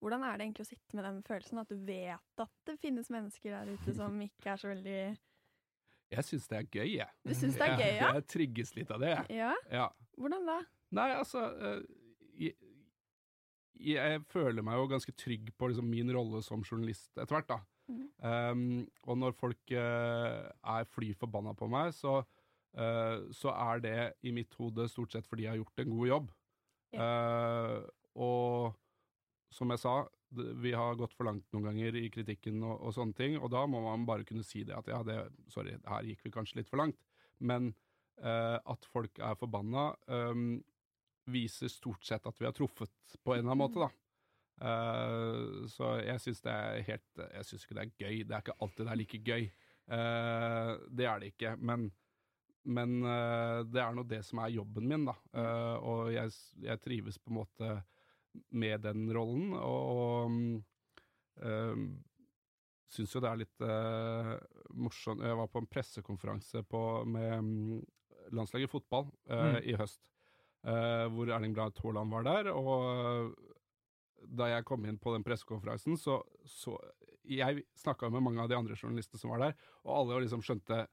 [0.01, 3.11] Hvordan er det egentlig å sitte med den følelsen, at du vet at det finnes
[3.13, 5.01] mennesker der ute som ikke er så veldig
[6.11, 7.17] Jeg syns det er gøy, jeg.
[7.27, 8.01] Du syns det er gøy, ja?
[8.01, 9.39] Jeg, jeg trigges litt av det, jeg.
[9.41, 9.53] Ja?
[9.71, 9.87] Ja.
[10.19, 10.57] Hvordan da?
[10.99, 11.85] Nei, altså eh,
[12.47, 12.57] jeg,
[13.93, 17.61] jeg føler meg jo ganske trygg på liksom, min rolle som journalist etter hvert, da.
[17.91, 18.03] Mm.
[18.23, 18.67] Um,
[19.07, 22.21] og når folk uh, er fly forbanna på meg, så,
[22.79, 23.97] uh, så er det
[24.27, 26.31] i mitt hode stort sett fordi jeg har gjort en god jobb.
[26.91, 27.79] Eh,
[28.19, 28.75] og
[29.55, 29.95] som jeg sa,
[30.31, 33.65] vi har gått for langt noen ganger i kritikken og, og sånne ting, og da
[33.67, 35.17] må man bare kunne si det at ja, det,
[35.51, 36.99] sorry, her gikk vi kanskje litt for langt.
[37.41, 37.73] Men
[38.23, 40.61] eh, at folk er forbanna, um,
[41.31, 43.91] viser stort sett at vi har truffet på en eller annen måte, da.
[44.61, 48.17] Eh, så jeg syns det er helt Jeg syns ikke det er gøy.
[48.29, 49.47] Det er ikke alltid det er like gøy.
[49.97, 51.55] Eh, det er det ikke.
[51.57, 51.87] Men,
[52.69, 55.17] men uh, det er nå det som er jobben min, da.
[55.33, 56.35] Uh, og jeg,
[56.67, 57.71] jeg trives på en måte
[58.51, 60.31] med den rollen, og
[61.43, 61.87] um,
[62.91, 64.35] syns jo det er litt uh,
[64.75, 67.81] morsomt Jeg var på en pressekonferanse på, med um,
[68.35, 69.61] landslaget i fotball uh, Mm.
[69.65, 70.01] i høst,
[70.67, 72.51] uh, hvor Erling Braut Haaland var der.
[72.55, 73.35] Og
[74.37, 76.77] da jeg kom inn på den pressekonferansen, så, så
[77.25, 80.87] Jeg snakka med mange av de andre journalistene som var der, og alle liksom skjønte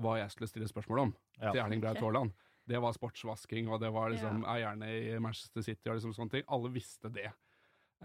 [0.00, 1.50] hva jeg skulle stille spørsmål om Ja.
[1.52, 2.30] til Erling Braut Haaland.
[2.30, 2.32] Haaland.
[2.70, 6.46] Det var sportsvasking, og det var liksom eierne i Manchester City og liksom sånne ting.
[6.54, 7.30] Alle visste det.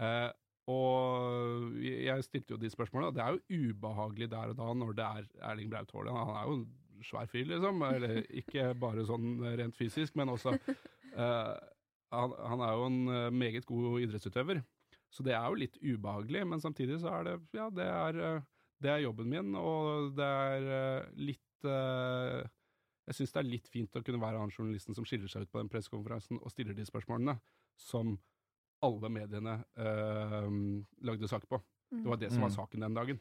[0.02, 0.30] Eh,
[0.66, 4.96] og jeg stilte jo de spørsmålene, og det er jo ubehagelig der og da når
[4.98, 6.18] det er Erling Braut Haaland.
[6.18, 7.84] Han er jo en svær fyr, liksom.
[7.86, 11.54] Eller ikke bare sånn rent fysisk, men også eh,
[12.14, 14.62] han, han er jo en eh, meget god idrettsutøver.
[15.12, 18.46] Så det er jo litt ubehagelig, men samtidig så er det Ja, det er, eh,
[18.82, 22.42] det er jobben min, og det er eh, litt eh,
[23.06, 25.50] Jeg syns det er litt fint å kunne være han journalisten som skiller seg ut
[25.52, 27.36] på den pressekonferansen og stiller de spørsmålene
[27.78, 28.18] som
[28.82, 30.50] alle mediene øh,
[31.06, 31.60] lagde sak på.
[31.90, 32.54] Det var det som var Mm.
[32.56, 33.20] saken den dagen.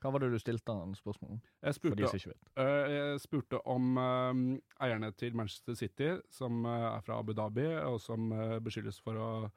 [0.00, 1.40] Hva var det du stilte han spørsmål om?
[1.62, 2.48] Jeg For de spurte, som ikke vet.
[2.64, 7.66] øh, jeg spurte om øh, eierne til Manchester City, som øh, er fra Abu Dhabi,
[7.84, 9.50] og som øh, beskyldes for å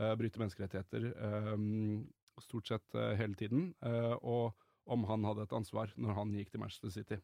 [0.00, 2.00] øh, bryte menneskerettigheter øh,
[2.40, 6.50] stort sett øh, hele tiden, øh, og om han hadde et ansvar når han gikk
[6.50, 7.16] til Manchester City.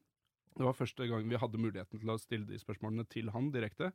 [0.57, 3.93] Det var første gang vi hadde muligheten til å stille de spørsmålene til han direkte.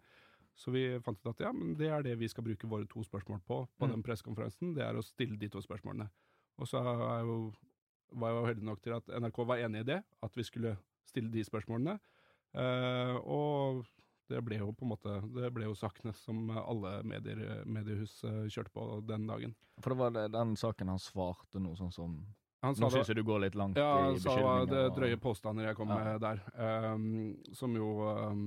[0.57, 3.03] Så vi fant ut at ja, men det er det vi skal bruke våre to
[3.05, 3.91] spørsmål på på Mm.
[3.91, 4.73] den pressekonferansen.
[4.73, 6.09] Det er å stille de to spørsmålene.
[6.57, 7.53] Og så er jo,
[8.17, 10.77] var jeg jo heldig nok til at NRK var enig i det, at vi skulle
[11.05, 11.99] stille de spørsmålene.
[12.55, 13.85] Eh, og
[14.29, 18.47] det ble jo på en måte Det ble jo sakene som alle medier, mediehus eh,
[18.49, 19.53] kjørte på den dagen.
[19.79, 22.17] For det var den saken han svarte noe sånn som
[22.63, 24.39] Nå syns jeg du går litt langt Ja, i han sa det
[24.73, 24.95] beskyldninger.
[24.95, 25.97] drøye påstander jeg kom Ja.
[26.03, 26.41] med der,
[26.93, 28.43] um, som jo um,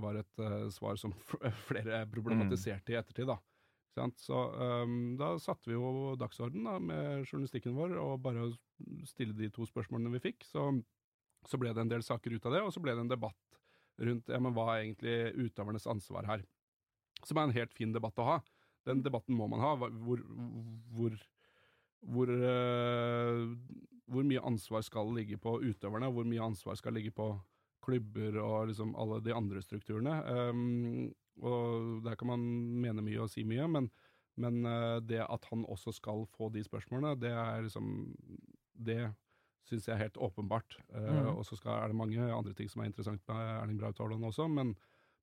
[0.00, 1.12] var et uh, svar som
[1.68, 3.36] flere problematiserte i ettertid, da.
[4.16, 8.52] Så um, da satte vi jo dagsorden da, med journalistikken vår, og bare å
[9.04, 10.46] stille de to spørsmålene vi fikk.
[10.48, 10.70] Så,
[11.44, 13.60] så ble det en del saker ut av det, og så ble det en debatt
[14.00, 16.46] rundt ja, men hva er egentlig utøvernes ansvar her.
[17.26, 18.38] Som er en helt fin debatt å ha.
[18.88, 19.74] Den debatten må man ha.
[19.76, 20.22] Hvor,
[20.94, 21.18] hvor
[22.06, 23.46] hvor, eh,
[24.10, 27.32] hvor mye ansvar skal ligge på utøverne, og hvor mye ansvar skal ligge på
[27.82, 30.18] klubber og liksom alle de andre strukturene.
[30.50, 32.42] Um, og der kan man
[32.82, 33.90] mene mye og si mye, men,
[34.36, 38.14] men eh, det at han også skal få de spørsmålene, det er liksom
[38.80, 39.12] Det
[39.68, 40.78] syns jeg er helt åpenbart.
[40.94, 41.36] Eh, Mm.
[41.36, 44.24] Og så skal- er det mange andre ting som er interessant med Erling Braut Haaland
[44.24, 44.74] også, men,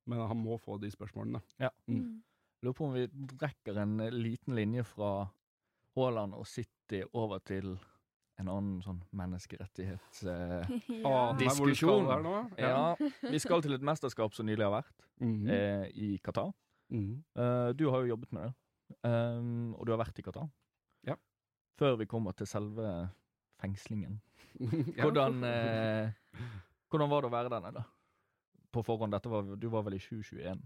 [0.05, 1.41] men han må få de spørsmålene.
[1.59, 1.69] Ja.
[1.87, 2.21] Mm.
[2.63, 3.07] Lurer på om vi
[3.41, 5.27] rekker en liten linje fra
[5.97, 7.73] Haaland og City over til
[8.39, 12.07] en annen sånn menneskerettighetsdiskusjon.
[12.11, 12.17] Eh,
[12.61, 12.69] ja.
[12.69, 12.95] Ja,
[13.31, 15.49] vi skal til et mesterskap som nylig har vært, Mhm.
[15.49, 16.51] eh, i Qatar.
[16.93, 17.23] Mhm.
[17.35, 18.53] Eh, du har jo jobbet med det,
[19.03, 20.49] um, og du har vært i Qatar.
[21.03, 21.15] Ja.
[21.79, 23.09] Før vi kommer til selve
[23.59, 24.21] fengslingen.
[25.01, 26.11] Hvordan, eh,
[26.89, 27.83] hvordan var det å være der nede?
[28.71, 30.61] På forhånd, dette var, du var vel i 2021?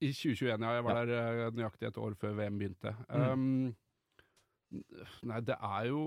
[0.00, 0.72] I 2021, ja.
[0.74, 1.04] Jeg var Ja.
[1.04, 2.94] der eh, nøyaktig et år før VM begynte.
[3.10, 3.32] Mm.
[3.32, 3.76] Um,
[5.22, 6.00] nei, det er jo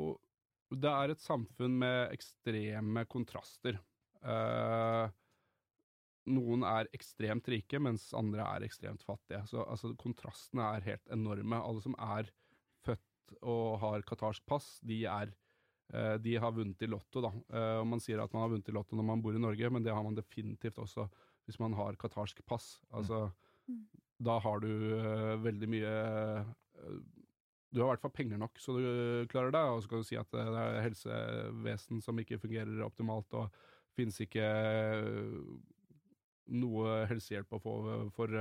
[0.70, 3.80] Det er et samfunn med ekstreme kontraster.
[4.22, 5.10] Eh,
[6.30, 9.42] noen er ekstremt rike, mens andre er ekstremt fattige.
[9.50, 11.58] Så altså, kontrastene er helt enorme.
[11.58, 12.30] Alle som er
[12.86, 15.34] født og har qatarsk pass, de er
[15.92, 17.34] eh, de har vunnet i Lotto, da.
[17.50, 19.72] Eh, og man sier at man har vunnet i Lotto når man bor i Norge,
[19.74, 21.08] men det har man definitivt også
[21.50, 22.76] hvis man har qatarsk pass.
[22.94, 23.32] Altså,
[23.70, 23.86] Mm.
[24.22, 24.68] da har du
[25.42, 25.90] veldig mye
[27.70, 30.02] Du har i hvert fall penger nok så du eh, klarer deg, og så kan
[30.02, 33.54] du si at eh, det er helsevesen som ikke fungerer optimalt, og
[33.98, 35.28] finnes ikke eh,
[36.60, 37.76] noe helsehjelp å få
[38.16, 38.34] for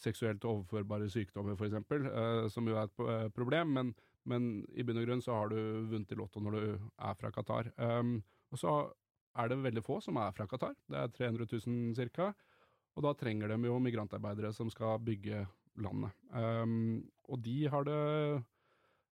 [0.00, 3.74] seksuelt overførbare sykdommer, f.eks., som jo er et problem.
[3.74, 3.90] Men,
[4.30, 4.46] men
[4.78, 5.58] i bunn og grunn så har du
[5.90, 7.68] vunnet i Lotto når du er fra Qatar.
[7.74, 8.76] Og så
[9.42, 10.78] er det veldig få som er fra Qatar.
[10.88, 12.30] Det er 300 000 ca.
[12.96, 15.42] Og da trenger de jo migrantarbeidere som skal bygge
[15.78, 16.14] landet.
[16.34, 18.00] Um, og de har det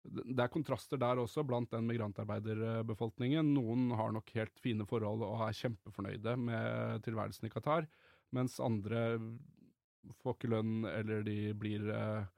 [0.06, 3.54] Det er kontraster der også blant den migrantarbeiderbefolkningen.
[3.56, 7.88] Noen har nok helt fine forhold og er kjempefornøyde med tilværelsen i Qatar,
[8.30, 9.18] mens andre
[10.22, 12.28] får ikke lønn, eller de blir uh,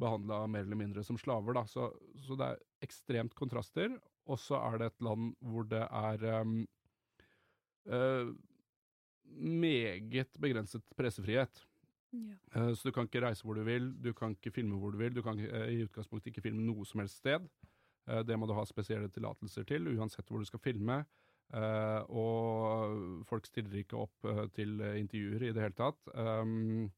[0.00, 1.56] behandla mer eller mindre som slaver.
[1.58, 1.66] Da.
[1.68, 1.90] Så,
[2.24, 3.98] så det er ekstremt kontraster.
[4.30, 6.62] Og så er det et land hvor det er um,
[7.90, 8.32] uh,
[9.32, 11.64] meget begrenset pressefrihet.
[12.12, 12.36] Ja.
[12.54, 14.98] Eh, Så du kan ikke reise hvor du vil, du kan ikke filme hvor du
[15.00, 17.48] vil, du kan eh, i utgangspunktet ikke filme noe som helst sted.
[18.08, 21.02] Eh, Det må du ha spesielle tillatelser til, uansett hvor du skal filme.
[21.52, 25.98] Eh, og folk stiller ikke opp til intervjuer i det hele tatt.
[26.16, 26.90] Um,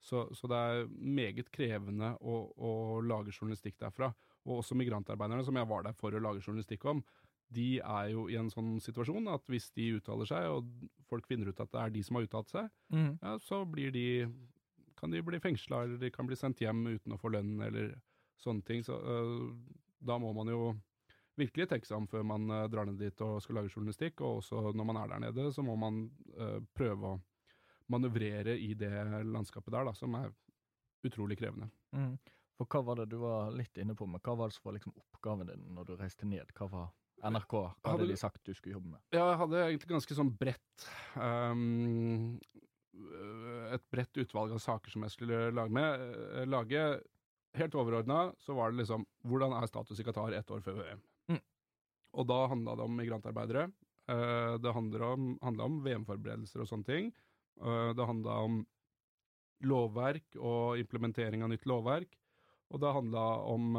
[0.00, 2.70] så, så det er meget krevende å, å
[3.04, 4.12] lage journalistikk derfra.
[4.46, 7.02] Og også migrantarbeiderne, som jeg var der for å lage journalistikk om,
[7.52, 10.68] de er jo i en sånn situasjon at hvis de uttaler seg, og
[11.08, 12.70] folk finner ut at det er de som har uttalt seg,
[13.22, 14.06] ja, så blir de
[14.98, 17.94] kan de bli fengsla, eller de kan bli sendt hjem uten å få lønn, eller
[18.42, 18.84] sånne ting.
[18.86, 19.48] Så øh,
[19.98, 20.72] da må man jo
[21.38, 24.42] virkelig tenke seg om før man øh, drar ned dit og skal lage journalistikk, og
[24.42, 27.20] også når man er der nede, så må man øh, prøve å
[27.88, 28.92] manøvrere i det
[29.24, 30.32] landskapet der, da, som er
[31.06, 31.70] utrolig krevende.
[31.96, 32.16] Mm.
[32.58, 34.76] For hva var det du var litt inne på, men hva var det som var
[34.76, 36.50] liksom oppgaven din når du reiste ned?
[36.58, 36.88] Hva var
[37.22, 37.54] NRK?
[37.54, 39.02] Hva Hadde hadde de sagt du skulle jobbe med?
[39.14, 41.62] Ja, jeg hadde egentlig ganske sånn bredt øh,
[43.74, 46.02] Et bredt utvalg av saker som jeg skulle lage med.
[46.34, 47.00] eh, Lage
[47.56, 51.00] Helt overordna så var det liksom Hvordan er status i Qatar ett år før VM?
[51.32, 51.40] Mm.
[52.20, 53.72] Og da handla det om migrantarbeidere.
[54.08, 57.12] eh, det handla om, om VM-forberedelser og sånne ting.
[57.58, 58.60] Det handla om
[59.66, 62.12] lovverk og implementering av nytt lovverk.
[62.70, 63.74] Og det handla om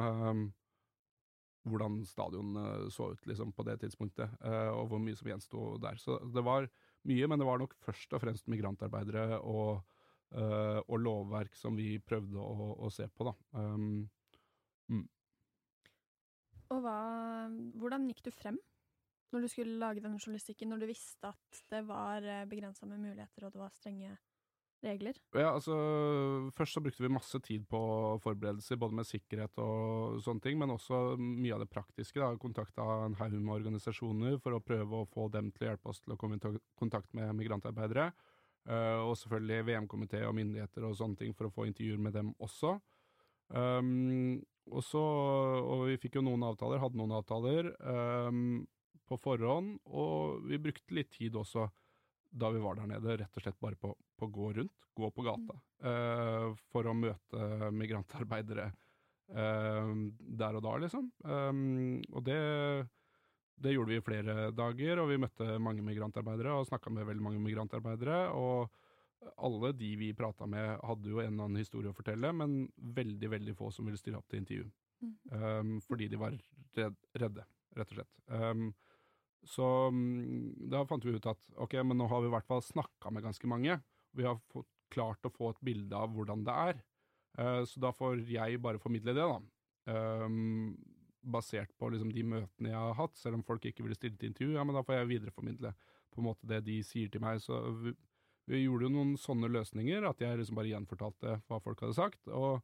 [1.69, 4.31] hvordan stadion eh, så ut liksom, på det tidspunktet,
[4.73, 5.99] og hvor mye som gjensto der.
[5.99, 6.69] Så det var
[7.07, 9.83] mye, men det var nok først og fremst migrantarbeidere og,
[10.35, 13.35] uh, og lovverk som vi prøvde å, å se på, da.
[13.55, 14.07] Um,
[16.69, 16.97] Og hva,
[17.81, 18.59] hvordan gikk du frem
[19.33, 23.45] når du skulle lage denne journalistikken, når du visste at det var begrensa med muligheter,
[23.45, 24.15] og det var strenge
[24.85, 25.17] regler?
[25.35, 25.75] Ja, altså,
[26.55, 27.81] Først så brukte vi masse tid på
[28.23, 32.19] forberedelser, både med sikkerhet og sånne ting, men også mye av det praktiske.
[32.19, 35.93] da, Kontakta en haug med organisasjoner for å prøve å få dem til å hjelpe
[35.93, 38.11] oss til å komme i kontakt med migrantarbeidere.
[38.69, 42.33] Eh, og selvfølgelig VM-komité og myndigheter og sånne ting for å få intervjuer med dem
[42.43, 42.75] også.
[43.49, 44.37] Um,
[44.69, 48.59] og så, og vi fikk jo noen avtaler, hadde noen avtaler um,
[49.09, 51.65] på forhånd, og vi brukte litt tid også
[52.29, 55.09] da vi var der nede, rett og slett bare på, på å gå rundt, gå
[55.15, 59.93] på gata, eh, for å møte migrantarbeidere eh,
[60.41, 61.07] der og da, liksom.
[61.23, 62.41] Um, og det,
[63.63, 67.27] det gjorde vi i flere dager, og vi møtte mange migrantarbeidere og snakka med veldig
[67.29, 68.27] mange migrantarbeidere.
[68.35, 68.69] og
[69.35, 72.61] alle de vi prata med, hadde jo en eller annen historie å fortelle, men
[72.95, 74.67] veldig, veldig få som ville stille opp til intervju.
[75.31, 76.35] Um, fordi de var
[77.15, 78.13] redde, rett og slett.
[78.27, 78.69] Um,
[79.47, 82.63] så um, da fant vi ut at ok, men nå har vi i hvert fall
[82.65, 83.79] snakka med ganske mange.
[84.19, 86.79] Vi har fått, klart å få et bilde av hvordan det er.
[87.37, 89.37] Uh, så da får jeg bare formidle det, da.
[90.25, 90.73] Um,
[91.21, 94.31] basert på liksom, de møtene jeg har hatt, selv om folk ikke ville stille til
[94.31, 95.73] intervju, ja, men da får jeg videreformidle
[96.09, 97.41] på en måte det de sier til meg.
[97.43, 97.93] Så vi,
[98.49, 102.21] vi gjorde jo noen sånne løsninger, at jeg liksom bare gjenfortalte hva folk hadde sagt,
[102.31, 102.63] og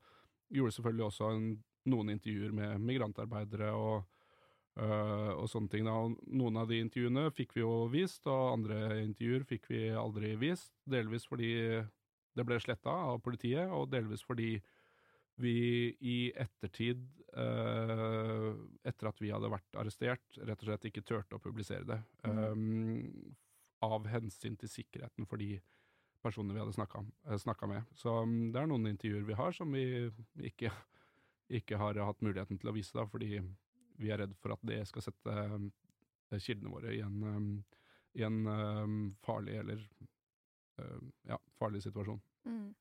[0.53, 1.47] gjorde selvfølgelig også en,
[1.91, 4.05] noen intervjuer med migrantarbeidere og,
[4.81, 5.87] øh, og sånne ting.
[5.87, 5.95] Da.
[6.05, 10.35] Og noen av de intervjuene fikk vi jo vist, og andre intervjuer fikk vi aldri
[10.41, 11.53] vist, delvis fordi
[12.35, 14.57] det ble sletta av politiet, og delvis fordi
[15.41, 15.55] vi
[15.99, 17.01] i ettertid,
[17.35, 18.51] uh,
[18.87, 21.99] etter at vi hadde vært arrestert, rett og slett ikke turte å publisere det.
[22.23, 23.35] Um,
[23.83, 25.57] av hensyn til sikkerheten for de
[26.23, 26.73] personene vi hadde
[27.43, 27.91] snakka med.
[27.99, 29.85] Så um, det er noen intervjuer vi har som vi
[30.49, 30.71] ikke,
[31.61, 33.37] ikke har hatt muligheten til å vise, da, fordi
[34.01, 35.69] vi er redd for at det skal sette um,
[36.35, 37.49] kildene våre i en, um,
[38.17, 39.83] i en um, farlig eller
[41.23, 42.17] ja, farlig situasjon.
[42.43, 42.73] Mm.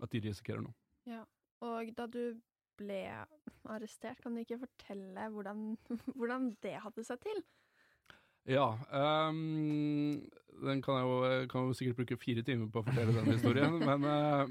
[0.00, 0.72] At de risikerer noe.
[1.04, 1.20] Ja.
[1.64, 2.38] Og da du
[2.76, 3.00] ble
[3.66, 5.70] arrestert, kan du ikke fortelle hvordan,
[6.18, 7.42] hvordan det hadde seg til?
[8.46, 8.68] Ja.
[8.92, 10.22] Um,
[10.62, 13.80] den kan jeg jo, kan jo sikkert bruke fire timer på å fortelle den historien.
[13.88, 14.46] men uh,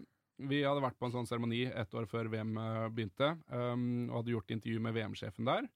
[0.50, 2.58] vi hadde vært på en sånn seremoni ett år før VM
[2.92, 5.70] begynte, um, og hadde gjort intervju med VM-sjefen der.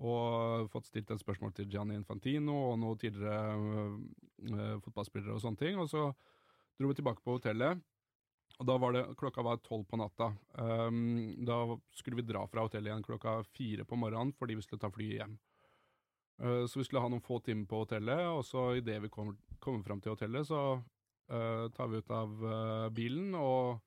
[0.00, 5.60] Og fått stilt et spørsmål til Gianni Infantino og noen tidligere uh, fotballspillere og sånne
[5.60, 5.80] ting.
[5.80, 6.06] Og så
[6.80, 7.82] dro vi tilbake på hotellet.
[8.60, 10.30] Og da var det, Klokka var tolv på natta.
[10.56, 11.62] Um, da
[11.96, 15.20] skulle vi dra fra hotellet igjen klokka fire på morgenen fordi vi skulle ta flyet
[15.20, 15.36] hjem.
[16.40, 19.36] Uh, så vi skulle ha noen få timer på hotellet, og så idet vi kommer,
[19.60, 23.80] kommer fram til hotellet, så uh, tar vi ut av uh, bilen og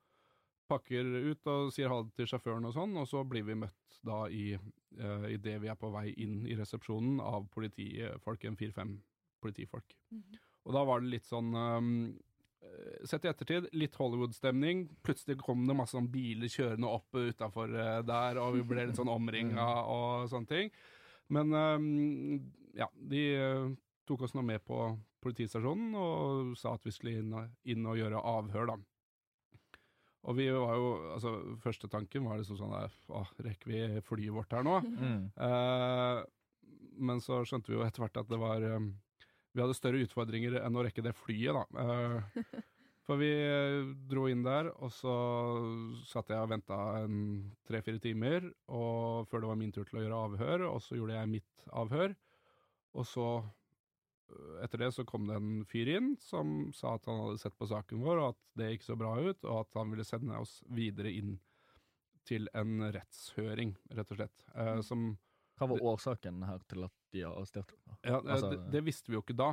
[0.69, 3.99] pakker ut og sier ha det til sjåføren og sånn, og så blir vi møtt
[4.05, 8.93] da i uh, idet vi er på vei inn i resepsjonen av politifolk, en fire-fem
[9.43, 9.97] politifolk.
[10.63, 11.89] Og da var det litt sånn um,
[13.03, 14.85] Sett i ettertid, litt Hollywood-stemning.
[15.03, 17.73] Plutselig kom det masse sånn biler kjørende opp utafor
[18.07, 20.71] der, og vi ble litt sånn omringa og sånne ting.
[21.35, 22.39] Men um,
[22.73, 23.67] ja, de uh,
[24.07, 24.79] tok oss nå med på
[25.23, 27.35] politistasjonen og sa at vi skulle inn,
[27.69, 28.79] inn og gjøre avhør, da.
[30.23, 31.33] Og vi var jo, altså
[31.63, 34.77] Første tanken var liksom sånn der, Å, rekker vi flyet vårt her nå?
[34.83, 35.25] Mm.
[35.35, 36.21] Eh,
[37.03, 38.91] men så skjønte vi jo etter hvert at det var um,
[39.53, 41.83] Vi hadde større utfordringer enn å rekke det flyet, da.
[41.83, 42.61] Eh,
[43.07, 45.13] for vi eh, dro inn der, og så
[46.07, 47.17] satt jeg og venta en
[47.67, 51.17] tre-fire timer og før det var min tur til å gjøre avhør, og så gjorde
[51.17, 52.15] jeg mitt avhør.
[52.93, 53.27] Og så,
[54.63, 57.67] etter det, så kom det en fyr inn som sa at han hadde sett på
[57.69, 60.61] saken vår, og at det gikk så bra ut, og at han ville sende oss
[60.69, 61.35] videre inn
[62.27, 64.45] til en rettshøring, rett og slett.
[64.55, 65.17] Eh, som
[65.59, 67.97] Hva var årsaken her til at de har arrestert dere?
[68.03, 69.51] Ja, eh, Altså- det, det visste vi jo ikke da.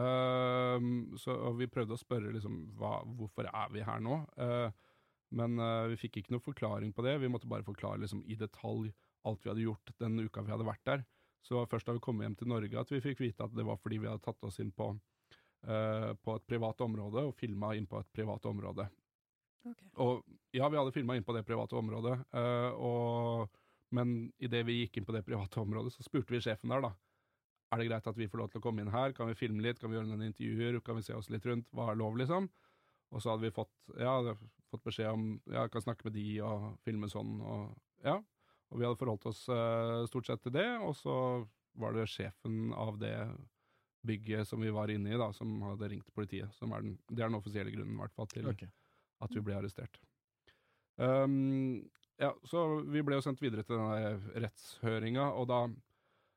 [0.00, 4.70] Ehm, så vi prøvde å spørre liksom hva, hvorfor er vi her nå, Eh,
[5.36, 7.16] men eh, vi fikk ikke noe forklaring på det.
[7.20, 8.92] Vi måtte bare forklare liksom i detalj
[9.26, 11.04] alt vi hadde gjort den uka vi hadde vært der.
[11.46, 13.52] Så det var først da vi kom hjem til Norge at vi fikk vite at
[13.54, 14.88] det var fordi vi hadde tatt oss inn på,
[15.70, 18.88] uh, på et privat område og filma inn på et privat område.
[20.02, 23.62] Og ja, vi hadde filma inn på det private området, uh, og,
[23.94, 26.92] men idet vi gikk inn på det private området, så spurte vi sjefen der, da.
[27.74, 29.14] Er det greit at vi får lov til å komme inn her?
[29.14, 29.80] Kan vi filme litt?
[29.82, 30.78] Kan vi gjøre noen intervjuer?
[30.86, 31.66] Kan vi se oss litt rundt?
[31.74, 32.46] Hva er lov, liksom?
[33.14, 34.14] Og så hadde vi fått, ja,
[34.70, 38.20] fått beskjed om ja, jeg kan snakke med de og filme sånn, og ja.
[38.72, 41.16] Og vi hadde forholdt oss eh, stort sett til det, og så
[41.78, 43.14] var det sjefen av det
[44.06, 46.52] bygget som vi var inne i, da, som hadde ringt politiet.
[46.56, 48.70] Som er den, det er den offisielle grunnen, i hvert fall, til okay.
[49.24, 49.98] at vi ble arrestert.
[50.96, 51.82] Um,
[52.16, 55.66] ja, så vi ble jo sendt videre til denne rettshøringa, og da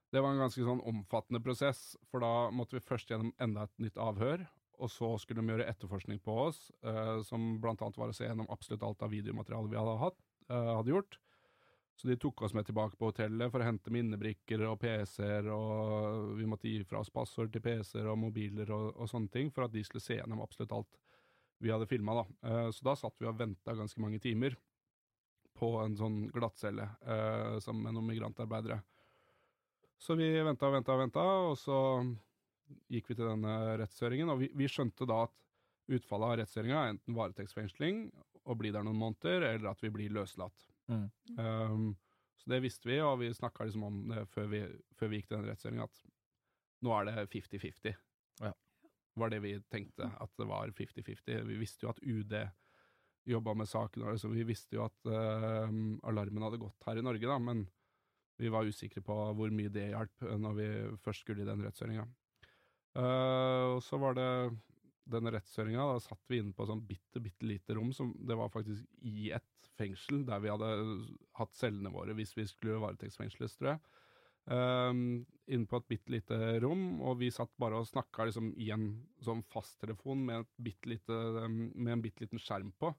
[0.10, 3.76] Det var en ganske sånn omfattende prosess, for da måtte vi først gjennom enda et
[3.78, 4.42] nytt avhør,
[4.82, 8.26] og så skulle de gjøre etterforskning på oss, uh, som blant annet var å se
[8.26, 10.18] gjennom absolutt alt av videomaterialet vi hadde, hatt,
[10.50, 11.20] uh, hadde gjort.
[12.00, 16.30] Så de tok oss med tilbake på hotellet for å hente minnebrikker og PC-er, og
[16.38, 19.66] vi måtte gi fra oss passord til PC-er og mobiler og, og, sånne ting, for
[19.66, 21.02] at de skulle se gjennom absolutt alt
[21.60, 22.24] vi hadde filma, da.
[22.48, 24.56] Eh, så da satt vi og venta ganske mange timer
[25.60, 28.80] på en sånn glattcelle eh, sammen med noen migrantarbeidere.
[30.00, 31.82] Så vi venta og venta og venta, og så
[32.88, 35.36] gikk vi til denne rettshøringen, og vi, vi skjønte da at
[36.00, 38.06] utfallet av rettshøringa er enten varetektsfengsling
[38.46, 40.69] og bli der noen måneder, eller at vi blir løslatt.
[40.90, 41.10] Mm.
[41.38, 41.90] Um,
[42.40, 44.62] så det visste vi, og vi snakka liksom om det før vi,
[44.98, 46.04] før vi gikk til den rettsstillinga, at
[46.86, 47.98] nå er det 50-50.
[48.40, 48.54] Ja.
[49.20, 51.44] var det vi tenkte, at det var 50-50.
[51.50, 52.36] Vi visste jo at UD
[53.30, 55.68] jobba med saken, liksom, vi visste jo at uh,
[56.08, 57.66] alarmen hadde gått her i Norge, da, men
[58.40, 60.70] vi var usikre på hvor mye det hjalp når vi
[61.04, 62.08] først skulle i den rettshøringa.
[62.96, 64.30] Uh, og så var det
[65.12, 68.52] denne rettshøringa, da satt vi inne på sånn bitte, bitte lite rom, som det var
[68.54, 70.70] faktisk i et fengsel, der vi hadde
[71.40, 73.84] hatt cellene våre hvis vi skulle varetektsfengsles, tror jeg.
[74.50, 78.72] Um, inne på et bitte lite rom, og vi satt bare og snakka liksom, i
[78.74, 78.88] en
[79.24, 80.48] sånn fasttelefon med,
[80.90, 81.20] lite,
[81.50, 82.90] med en bitte liten skjerm på,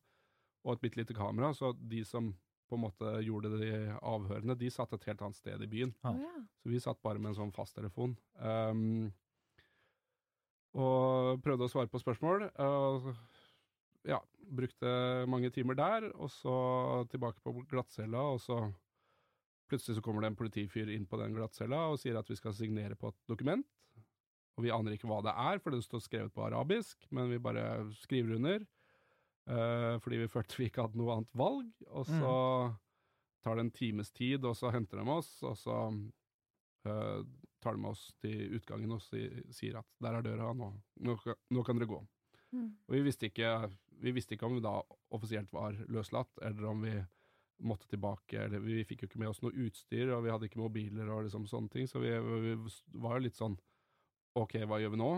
[0.67, 2.31] og et bitte lite kamera, så de som
[2.71, 5.91] på en måte gjorde de avhørene, de satt et helt annet sted i byen.
[6.07, 6.15] Ah.
[6.63, 8.15] Så vi satt bare med en sånn fasttelefon.
[8.39, 9.11] Um,
[10.79, 12.47] og prøvde å svare på spørsmål.
[12.63, 13.11] Og
[14.09, 14.93] ja, brukte
[15.31, 16.55] mange timer der, og så
[17.11, 18.63] tilbake på glattcella, og så
[19.71, 22.55] plutselig så kommer det en politifyr inn på den glattcella og sier at vi skal
[22.57, 23.67] signere på et dokument.
[24.59, 27.39] Og vi aner ikke hva det er, for det står skrevet på arabisk, men vi
[27.43, 27.65] bare
[28.03, 28.67] skriver under.
[29.51, 31.71] Uh, fordi vi følte vi ikke hadde noe annet valg.
[31.89, 32.35] Og så
[33.45, 35.77] tar det en times tid, og så henter de oss, og så
[36.85, 37.23] eh,
[37.63, 40.73] tar de med oss til utgangen og sier at der er døra, nå,
[41.07, 42.01] nå, kan- nå kan dere gå.
[42.53, 42.69] Mm.
[42.89, 43.51] Og vi visste, ikke,
[44.03, 44.75] vi visste ikke om vi da
[45.15, 46.95] offisielt var løslatt, eller om vi
[47.63, 50.63] måtte tilbake, eller vi fikk jo ikke med oss noe utstyr, og vi hadde ikke
[50.63, 52.55] mobiler og liksom sånne ting, så vi, vi
[53.05, 53.59] var jo litt sånn
[54.39, 55.11] Ok, hva gjør vi nå?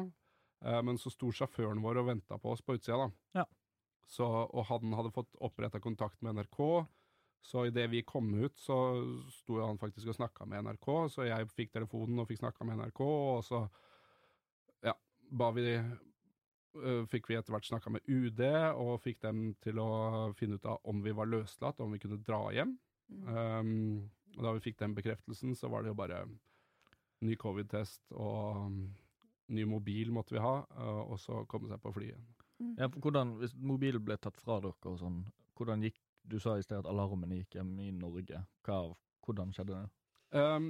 [0.65, 3.43] Eh, men så sto sjåføren vår og venta på oss på utsida, da.
[3.43, 3.45] Ja.
[4.09, 6.61] Så, og han hadde fått oppretta kontakt med NRK,
[7.43, 8.77] så idet vi kom ut, så
[9.35, 12.79] sto han faktisk og snakka med NRK, så jeg fikk telefonen og fikk snakka med
[12.79, 13.65] NRK, og så
[14.87, 14.95] ja,
[15.31, 18.45] ba vi øh, fikk vi etter hvert snakka med UD,
[18.79, 19.91] og fikk dem til å
[20.39, 22.77] finne ut av om vi var løslatt, om vi kunne dra hjem.
[23.13, 23.27] Mm.
[23.29, 26.23] Um, og da vi fikk den bekreftelsen, så var det jo bare
[27.23, 28.79] ny covid-test og um,
[29.53, 32.23] ny mobil måtte vi ha, uh, og så komme seg på flyet.
[32.63, 32.75] Mm.
[32.79, 35.25] Ja, for hvordan, Hvis mobilen ble tatt fra dere og sånn,
[35.59, 38.45] hvordan gikk Du sa i sted at alarmen gikk hjem i Norge.
[38.67, 38.79] Hva,
[39.27, 39.89] hvordan skjedde det?
[40.39, 40.69] Um,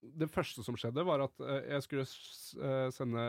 [0.00, 3.24] det første som skjedde, var at eh, jeg skulle eh, sende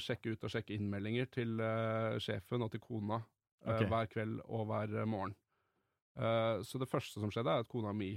[0.00, 3.88] sjekke ut og sjekke innmeldinger til eh, sjefen og til kona eh, Ok.
[3.90, 5.34] hver kveld og hver morgen.
[6.12, 8.10] Så det første som skjedde, er at kona mi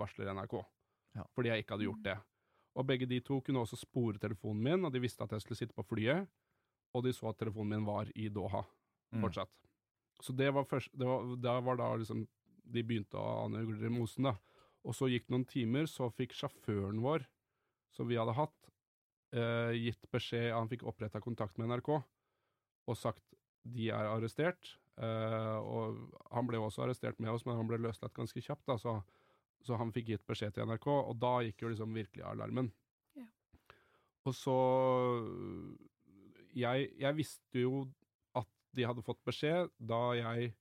[0.00, 0.54] varsler NRK,
[1.18, 1.24] Ja.
[1.36, 2.14] fordi jeg ikke hadde gjort det.
[2.80, 5.58] Og begge de to kunne også spore telefonen min, og de visste at jeg skulle
[5.58, 6.30] sitte på flyet,
[6.96, 8.62] og de så at telefonen min var i Doha
[9.12, 9.20] Mm.
[10.22, 12.24] Så det var først, det var, da var da liksom
[12.66, 14.34] de begynte å ane ugler i mosen, da.
[14.86, 17.26] Og så gikk det noen timer, så fikk sjåføren vår,
[17.94, 18.70] som vi hadde hatt,
[19.34, 21.90] eh, gitt beskjed Han fikk oppretta kontakt med NRK
[22.86, 23.34] og sagt
[23.66, 24.76] de er arrestert.
[24.96, 25.98] Eh, og
[26.30, 29.00] han ble også arrestert med oss, men han ble løslatt ganske kjapt, da, så,
[29.66, 32.70] så han fikk gitt beskjed til NRK, og da gikk jo liksom virkelig alarmen.
[33.18, 33.26] Ja.
[34.24, 34.56] Og så
[36.56, 37.84] jeg, jeg visste jo
[38.76, 40.52] de hadde fått beskjed da jeg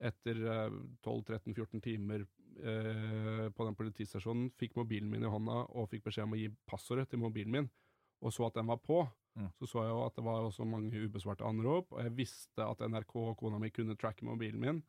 [0.00, 2.22] etter eh, 12-13-14 timer
[2.62, 6.48] eh, på den politistasjonen fikk mobilen min i hånda og fikk beskjed om å gi
[6.70, 7.68] passordet til mobilen min,
[8.22, 9.06] og så at den var på,
[9.38, 9.52] Mm.
[9.60, 12.80] så så jeg jo at det var også mange ubesvarte anrop, og jeg visste at
[12.82, 14.80] NRK og kona mi kunne tracke mobilen min,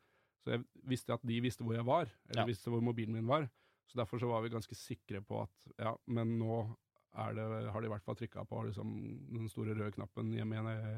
[0.42, 2.46] så jeg visste at de visste hvor jeg var, eller Ja.
[2.48, 3.46] visste hvor mobilen min var.
[3.86, 6.64] Så derfor så var vi ganske sikre på at ja, men nå
[7.14, 8.90] er det, har de i hvert fall trykka på liksom,
[9.36, 10.56] den store røde knappen hjemme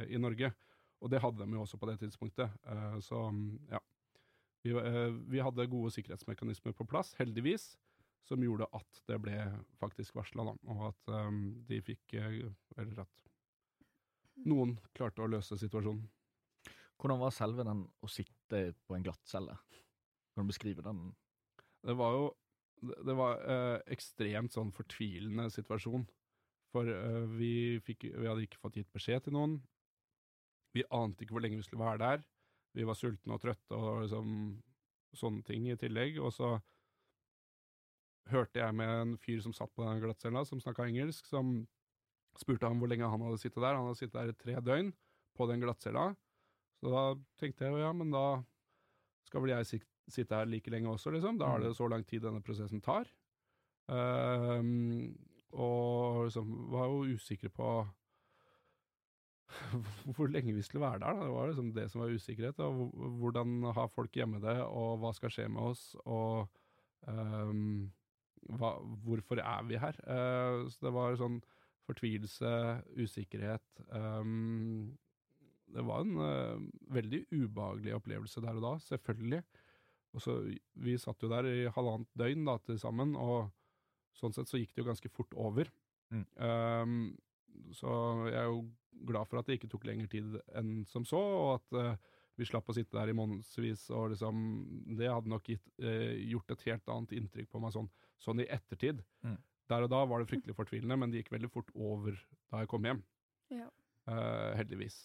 [0.08, 0.54] i, i Norge.
[1.02, 2.52] Og det hadde de jo også på det tidspunktet.
[2.70, 3.24] Eh, så
[3.70, 3.80] ja.
[4.62, 7.72] Vi, eh, vi hadde gode sikkerhetsmekanismer på plass, heldigvis,
[8.28, 9.36] som gjorde at det ble
[9.82, 10.46] faktisk varsla.
[10.54, 11.30] Og at eh,
[11.68, 13.24] de fikk Eller at
[14.46, 16.06] noen klarte å løse situasjonen.
[17.02, 19.56] Hvordan var selve den å sitte på en glattcelle?
[20.32, 21.10] Kan du beskrive den?
[21.82, 22.30] Det var jo
[22.82, 26.02] Det det var eh, ekstremt sånn fortvilende situasjon.
[26.74, 29.60] For eh, vi, fikk, vi hadde ikke fått gitt beskjed til noen.
[30.72, 32.26] Vi ante ikke hvor lenge vi skulle være der.
[32.72, 34.36] Vi var sultne og trøtte og liksom
[35.16, 36.18] sånne ting i tillegg.
[36.22, 36.54] Og så
[38.32, 41.54] hørte jeg med en fyr som satt på den glattcella, som snakka engelsk, som
[42.40, 43.76] spurte ham hvor lenge han hadde sittet der.
[43.76, 44.92] Han hadde sittet der i tre døgn,
[45.36, 46.12] på den glattcella.
[46.82, 47.02] Så da
[47.40, 48.26] tenkte jeg jo ja, men da
[49.28, 51.38] skal vel jeg sitte her like lenge også, liksom.
[51.40, 53.10] Da er det så lang tid denne prosessen tar.
[53.92, 55.12] Ehm,
[55.52, 57.68] og liksom var jo usikker på
[60.16, 61.16] hvor lenge vi skulle være der.
[61.18, 61.26] Da.
[61.26, 62.60] Det var liksom det som var usikkerhet.
[62.60, 66.48] Og hvordan har folk hjemme det, og hva skal skje med oss, og
[67.08, 67.90] um,
[68.58, 68.74] hva,
[69.04, 69.98] hvorfor er vi her?
[70.06, 71.40] Uh, så det var sånn
[71.86, 72.52] fortvilelse,
[72.98, 73.82] usikkerhet.
[73.90, 74.92] um,
[75.72, 79.42] det var en uh, veldig ubehagelig opplevelse der og da, selvfølgelig.
[80.12, 80.36] Og så,
[80.84, 83.48] vi satt jo der i halvannet døgn da, til sammen, og
[84.18, 85.70] sånn sett så gikk det jo ganske fort over.
[86.12, 86.26] Mm.
[86.36, 86.96] Um,
[87.72, 87.92] så
[88.28, 88.66] jeg er jo
[89.06, 92.48] glad for at det ikke tok lengre tid enn som så, og at uh, vi
[92.48, 94.36] slapp å sitte der i månedsvis, og liksom
[94.98, 97.90] Det hadde nok gitt, uh, gjort et helt annet inntrykk på meg sånn,
[98.22, 99.02] sånn i ettertid.
[99.26, 99.38] Mm.
[99.72, 102.16] Der og da var det fryktelig fortvilende, men det gikk veldig fort over
[102.50, 103.02] da jeg kom hjem.
[103.52, 103.68] Ja.
[104.08, 104.98] Uh, heldigvis.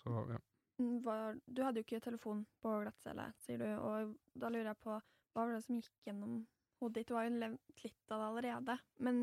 [0.00, 0.40] Så ja.
[0.80, 4.82] Mm, Var, du hadde jo ikke telefon på glattcelle, sier du, og da lurer jeg
[4.84, 6.40] på hva var det som gikk gjennom
[6.80, 7.10] hodet ditt?
[7.10, 9.20] Du har jo levd litt av det allerede, men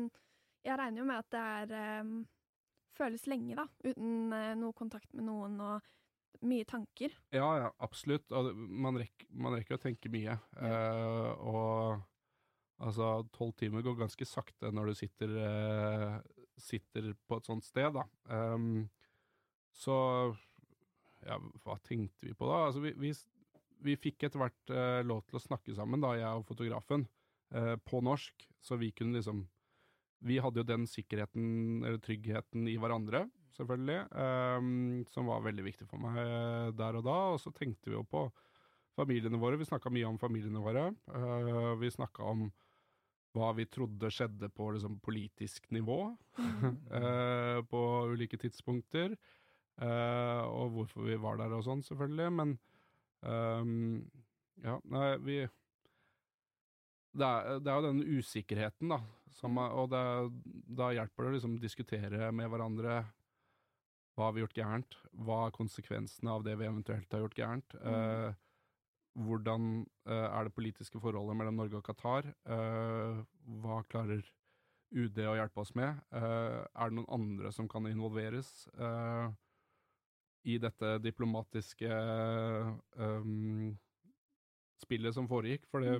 [0.64, 2.12] jeg regner jo med at det er em,
[2.98, 5.94] føles lenge, da, uten eh, noe kontakt med noen og
[6.46, 7.14] mye tanker.
[7.34, 8.30] Ja, ja, absolutt.
[8.54, 10.36] Man, rekker, man rekker å tenke mye.
[10.62, 11.98] Eh, og
[12.84, 16.18] altså, tolv timer går ganske sakte når du sitter, eh,
[16.58, 18.04] sitter på et sånt sted, da.
[18.30, 18.86] Um,
[19.74, 19.96] så
[21.26, 22.64] ja, hva tenkte vi på da?
[22.68, 23.12] Altså, vi, vi,
[23.84, 27.06] vi fikk etter hvert eh, lov til å snakke sammen, da, jeg og fotografen,
[27.54, 29.44] eh, på norsk, så vi kunne liksom
[30.26, 33.98] Vi hadde jo den sikkerheten, eller tryggheten, i hverandre, selvfølgelig,
[34.58, 37.18] um, som var veldig viktig for meg eh, der og da.
[37.34, 38.24] Og så tenkte vi jo på
[38.98, 39.58] familiene våre.
[39.60, 40.88] Vi snakka mye om familiene våre.
[41.10, 42.48] Uh, vi snakka om
[43.36, 49.14] hva vi trodde skjedde på liksom, politisk nivå uh, på ulike tidspunkter.
[49.78, 52.32] Uh, og hvorfor vi var der og sånn, selvfølgelig.
[52.40, 52.56] Men
[53.22, 54.02] um,
[54.64, 55.38] ja, nei, vi
[57.18, 58.98] det er, det er jo den usikkerheten, da.
[59.38, 60.02] Som, og det,
[60.80, 63.04] da hjelper det å liksom diskutere med hverandre
[64.18, 67.76] hva har vi gjort gærent, hva er konsekvensene av det vi eventuelt har gjort gærent.
[67.78, 68.32] Eh,
[69.18, 69.68] hvordan
[70.10, 72.26] eh, er det politiske forholdet mellom Norge og Qatar?
[72.26, 73.20] Eh,
[73.62, 74.24] hva klarer
[74.90, 76.00] UD å hjelpe oss med?
[76.10, 79.30] Eh, er det noen andre som kan involveres eh,
[80.50, 83.28] i dette diplomatiske eh,
[84.82, 85.70] spillet som foregikk?
[85.70, 85.98] For det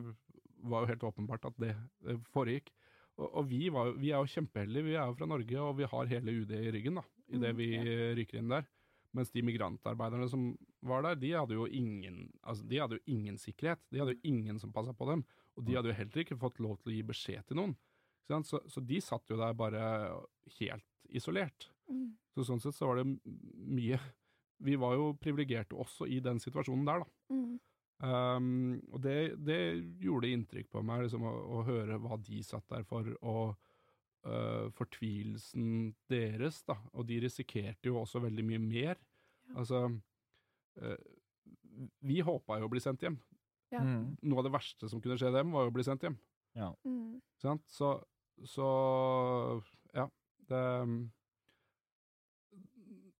[0.66, 2.72] var jo helt åpenbart at det, det foregikk.
[3.18, 4.86] Og, og vi, var, vi er jo kjempeheldige.
[4.86, 7.58] Vi er jo fra Norge, og vi har hele UD i ryggen da, idet Mm,
[7.58, 8.12] vi ja.
[8.18, 8.68] ryker inn der.
[9.16, 10.50] Mens de migrantarbeiderne som
[10.84, 13.80] var der, de hadde jo ingen, altså, de hadde jo ingen sikkerhet.
[13.90, 15.24] De hadde jo ingen som passa på dem.
[15.56, 17.74] Og de hadde jo heller ikke fått lov til å gi beskjed til noen.
[18.44, 19.82] Så, så de satt jo der bare
[20.58, 21.70] helt isolert.
[21.88, 22.12] Mm.
[22.36, 23.96] Så sånn sett så var det mye
[24.60, 27.34] Vi var jo privilegerte også i den situasjonen der, da.
[27.34, 27.58] Mm.
[27.98, 29.58] Um, og det, det
[29.98, 33.56] gjorde inntrykk på meg, liksom, å, å høre hva de satt der for, og
[34.28, 36.78] uh, fortvilelsen deres, da.
[36.94, 39.02] Og de risikerte jo også veldig mye mer.
[39.48, 39.56] Ja.
[39.64, 41.00] Altså uh,
[42.06, 43.18] Vi håpa jo å bli sendt hjem.
[43.74, 43.82] Ja.
[43.84, 44.14] Mm.
[44.30, 46.16] Noe av det verste som kunne skje dem, var jo å bli sendt hjem.
[46.58, 47.18] Mm.
[47.38, 47.66] Sant?
[47.70, 47.92] Så,
[48.46, 48.68] så
[49.94, 50.06] ja.
[50.48, 50.62] Det,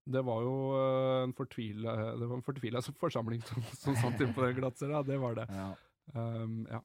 [0.08, 4.32] det var jo øh, en fortvila Det var en fortvila forsamling som, som satt inne
[4.36, 5.44] på den glattcella, det var det.
[5.52, 5.68] Ja.
[6.16, 6.80] Um, ja.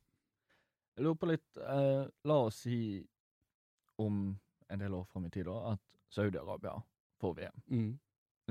[0.98, 2.78] Jeg lurer på litt eh, La oss si
[4.02, 4.16] om
[4.70, 5.82] en del år fram i tid da, at
[6.14, 6.76] Saudi-Arabia
[7.22, 7.58] får VM.
[7.72, 7.94] Mm.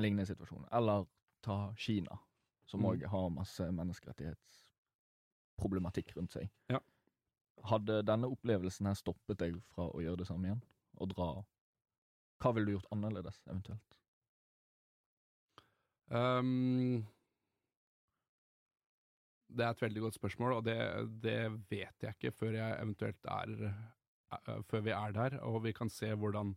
[0.00, 0.64] Lignende situasjon.
[0.72, 1.04] Eller
[1.44, 2.18] ta Kina,
[2.66, 3.04] som Mm.
[3.10, 6.48] har masse menneskerettighetsproblematikk rundt seg.
[6.70, 6.78] Ja.
[7.68, 10.62] Hadde denne opplevelsen her stoppet deg fra å gjøre det samme igjen?
[10.98, 11.28] Og dra
[12.42, 13.98] Hva ville du gjort annerledes, eventuelt?
[16.12, 17.00] Um,
[19.52, 20.76] det er et veldig godt spørsmål, og det,
[21.24, 21.38] det
[21.70, 25.90] vet jeg ikke før jeg eventuelt er eh, Før vi er der, og vi kan
[25.92, 26.54] se hvordan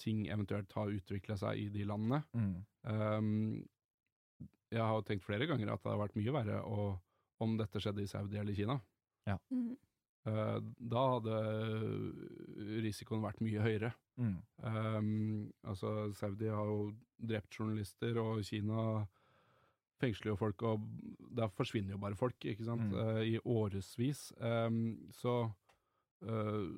[0.00, 2.20] ting eventuelt har utvikla seg i de landene.
[2.82, 3.62] Um,
[4.74, 6.86] jeg har jo tenkt flere ganger at det hadde vært mye verre å,
[7.44, 8.76] om dette skjedde i Saudi eller Kina.
[9.48, 9.76] Mm.
[10.24, 11.38] Eh, da hadde
[12.84, 13.90] risikoen vært mye høyere.
[14.16, 14.36] Mm.
[14.62, 15.08] Um,
[15.66, 19.04] altså, Saudi har jo drept journalister, og Kina
[20.00, 20.86] fengsler jo folk, og
[21.34, 22.94] da forsvinner jo bare folk, ikke sant, Mm.
[22.94, 24.32] uh, i årevis.
[24.40, 25.50] Um, så,
[26.24, 26.72] uh,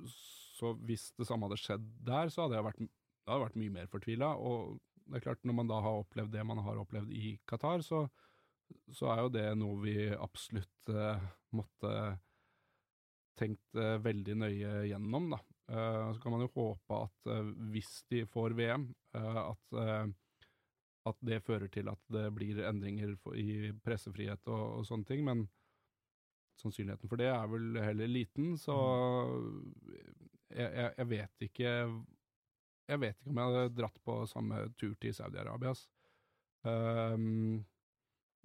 [0.58, 2.84] så hvis det samme hadde skjedd der, så hadde jeg vært,
[3.26, 4.34] hadde vært mye mer fortvila.
[4.36, 7.82] Og det er klart, når man da har opplevd det man har opplevd i Qatar,
[7.82, 8.08] så,
[8.90, 11.20] så er jo det noe vi absolutt uh,
[11.52, 12.18] måtte
[13.38, 15.40] tenkt eh, veldig nøye gjennom, da.
[15.72, 19.76] Eh, så kan man jo håpe at eh, hvis de får VM, at,
[21.08, 25.46] at det fører til at det blir endringer i pressefrihet og, og sånne ting, men
[26.60, 28.76] sannsynligheten for det er vel heller liten, så
[30.52, 31.72] jeg, jeg, jeg vet ikke
[32.86, 35.72] Jeg vet ikke om jeg hadde dratt på samme tur til Saudi-Arabia.
[35.72, 35.88] ass.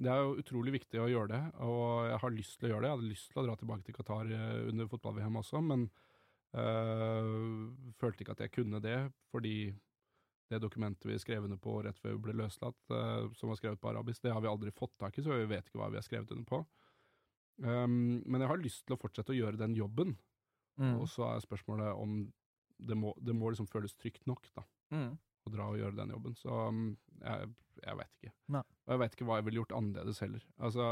[0.02, 2.82] Det er jo utrolig viktig å gjøre det, og jeg har lyst til å gjøre
[2.82, 2.90] det.
[2.90, 5.84] Jeg hadde lyst til å dra tilbake til Qatar eh, under fotball-VM også, men
[6.58, 8.98] øh, følte ikke at jeg kunne det,
[9.32, 9.56] fordi
[10.52, 13.80] det dokumentet vi skrev under på rett før vi ble løslatt, øh, som var skrevet
[13.80, 16.00] på arabisk, det har vi aldri fått tak i, så vi vet ikke hva vi
[16.02, 16.64] har skrevet under på.
[17.62, 20.18] Um, men jeg har lyst til å fortsette å gjøre den jobben,
[20.80, 20.96] Mm.
[21.02, 22.14] og så er spørsmålet om
[22.80, 25.18] det må, det må liksom føles trygt nok, da Mm.
[25.48, 26.36] Å dra og gjøre den jobben.
[26.38, 26.82] Så um,
[27.22, 27.52] jeg,
[27.86, 28.34] jeg vet ikke.
[28.58, 28.64] Nei.
[28.86, 30.44] Og jeg vet ikke hva jeg ville gjort annerledes heller.
[30.62, 30.90] Altså,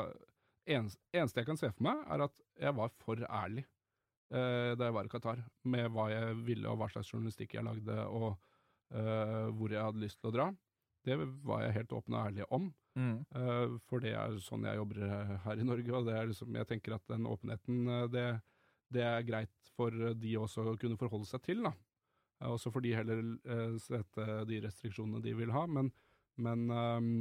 [0.70, 3.66] eneste, eneste jeg kan se for meg, er at jeg var for ærlig
[4.32, 7.66] eh, da jeg var i Qatar, med hva jeg ville og hva slags journalistikk jeg
[7.66, 8.32] lagde, og
[8.94, 10.50] eh, hvor jeg hadde lyst til å dra.
[11.06, 11.16] Det
[11.48, 13.20] var jeg helt åpen og ærlig om, Mm.
[13.38, 16.56] eh, for det er sånn jeg jobber eh, her i Norge, og det er liksom,
[16.58, 18.24] jeg tenker at den åpenheten, eh, det,
[18.92, 21.72] det er greit for de også å kunne forholde seg til, da.
[22.42, 25.92] Eh, Også får de heller eh, sette de restriksjonene de vil ha, men,
[26.40, 27.14] men ehm,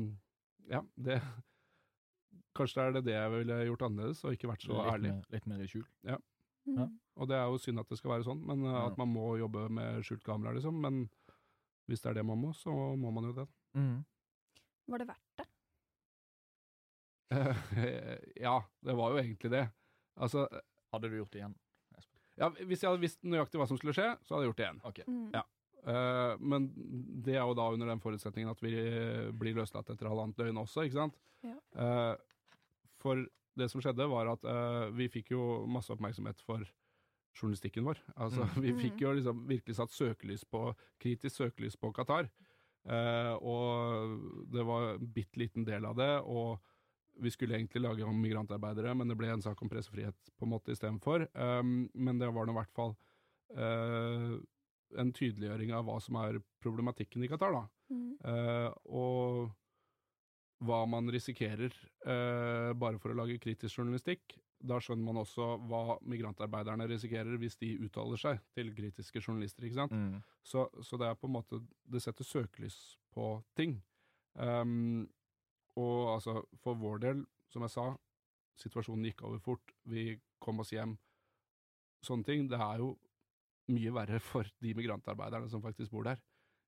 [0.71, 1.21] ja, det
[2.59, 5.11] Kanskje det er det det jeg ville gjort annerledes, og ikke vært så litt, ærlig.
[5.15, 5.85] Mer, litt mer i skjul.
[6.67, 6.97] Mm.
[7.19, 9.29] Og det er jo synd at det skal være sånn, men eh, at man må
[9.39, 10.81] jobbe med skjult kamera, liksom.
[10.83, 11.05] Men
[11.89, 13.47] hvis det er det man må, så må man jo det.
[13.79, 14.03] Mm.
[14.91, 15.47] Var det verdt det?
[18.47, 18.57] ja,
[18.89, 19.65] det var jo egentlig det.
[20.19, 20.49] Altså,
[20.93, 21.57] Hadde du gjort det igjen?
[22.39, 24.67] Ja, hvis jeg hadde visst nøyaktig hva som skulle skje, så hadde jeg gjort det
[24.67, 24.81] igjen.
[24.91, 25.05] Okay.
[25.09, 25.31] Mm.
[25.35, 25.45] Ja.
[25.89, 26.67] Uh, men
[27.25, 30.59] det er jo da under den forutsetningen at vi eh, blir løslatt etter halvannet døgn
[30.61, 31.19] også, ikke sant?
[31.47, 31.55] Ja.
[31.79, 32.51] Uh,
[32.99, 33.23] for
[33.59, 36.67] det som skjedde, var at uh, vi fikk jo masse oppmerksomhet for
[37.39, 38.01] journalistikken vår.
[38.17, 38.63] Altså, Mm.
[38.65, 42.31] vi fikk jo liksom virkelig satt søkelys på, kritisk søkelys på Qatar.
[42.89, 46.59] Eh, og det var en bitte liten del av det, og
[47.19, 50.53] vi skulle egentlig lage om migrantarbeidere, men det ble en sak om pressefrihet på en
[50.53, 51.27] måte istedenfor.
[51.35, 52.95] Um, men det var nå i hvert fall
[53.59, 54.35] uh,
[54.99, 57.65] en tydeliggjøring av hva som er problematikken i Qatar, da.
[57.93, 58.11] Mm.
[58.23, 59.57] Uh, og
[60.67, 61.75] hva man risikerer
[62.07, 64.39] uh, bare for å lage kritisk journalistikk.
[64.59, 69.69] Da skjønner man også hva migrantarbeiderne risikerer hvis de uttaler seg til kritiske journalister.
[69.69, 69.95] ikke sant?
[69.95, 70.19] Mm.
[70.43, 73.79] Så, så det er på en måte Det setter søkelys på ting.
[74.35, 75.07] Um,
[75.79, 77.87] og altså, for vår del, som jeg sa,
[78.59, 79.75] situasjonen gikk over fort.
[79.89, 80.11] Vi
[80.43, 80.97] kom oss hjem.
[82.05, 82.49] Sånne ting.
[82.51, 82.93] Det er jo
[83.73, 86.21] mye verre for de migrantarbeiderne som faktisk bor der.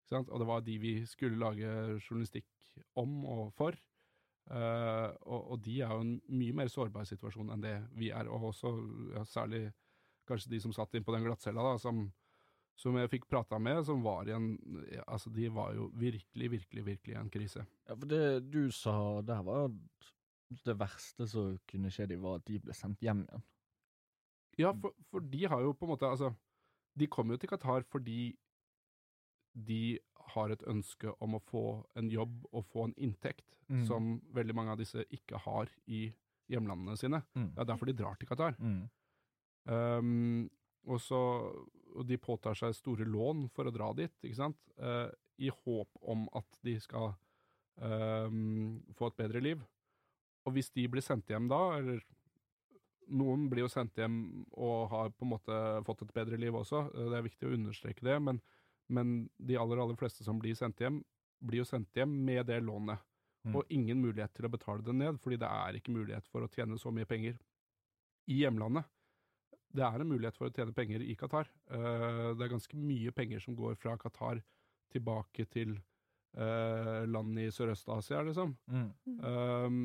[0.04, 0.30] Ikke sant?
[0.30, 2.46] Og det var de vi skulle lage journalistikk
[2.98, 3.76] om og for.
[4.50, 8.26] Uh, og, og de er jo en mye mer sårbar situasjon enn det vi er,
[8.26, 8.72] og også
[9.14, 9.68] ja, særlig
[10.26, 12.08] kanskje de som satt inn på den glattcella, da, som,
[12.80, 14.54] som jeg fikk prata med, som var i en
[15.04, 17.66] Altså, de var jo virkelig, virkelig, virkelig i en krise.
[17.88, 20.10] Ja, for det du sa der, var at
[20.66, 23.44] det verste som kunne skje dem, var at de ble sendt hjem igjen.
[24.58, 26.32] Ja, for, for de har jo på en måte Altså,
[26.98, 28.32] de kom jo til Qatar fordi
[29.54, 29.98] de
[30.34, 31.64] har et ønske om å få
[31.98, 33.84] en jobb og få en inntekt Mm.
[33.86, 36.08] som veldig mange av disse ikke har i
[36.50, 37.20] hjemlandene sine.
[37.38, 37.52] Mm.
[37.54, 38.56] Det er derfor de drar til Qatar.
[38.58, 38.80] Mm.
[39.70, 40.50] Um,
[40.88, 41.20] og, så,
[41.94, 44.58] og de påtar seg store lån for å dra dit, ikke sant?
[44.78, 45.08] Eh,
[45.46, 47.12] I håp om at de skal
[47.80, 49.62] ehm, få et bedre liv.
[50.46, 52.02] Og hvis de blir sendt hjem da, eller
[53.10, 54.18] noen blir jo sendt hjem
[54.52, 57.54] og har på en måte fått et bedre liv også, eh, det er viktig å
[57.56, 58.42] understreke det, men,
[58.92, 61.02] men de aller, aller fleste som blir sendt hjem,
[61.40, 63.00] blir jo sendt hjem med det lånet.
[63.48, 63.54] Mm.
[63.56, 66.50] Og ingen mulighet til å betale det ned, fordi det er ikke mulighet for å
[66.52, 67.38] tjene så mye penger
[68.28, 68.84] i hjemlandet.
[69.70, 71.50] Det er en mulighet for å tjene penger i Qatar.
[71.70, 74.40] Eh, det er ganske mye penger som går fra Qatar
[74.90, 75.76] tilbake til
[76.34, 78.56] eh, land i Sørøst-Asia, liksom.
[78.66, 78.88] Mm.
[79.22, 79.76] Um,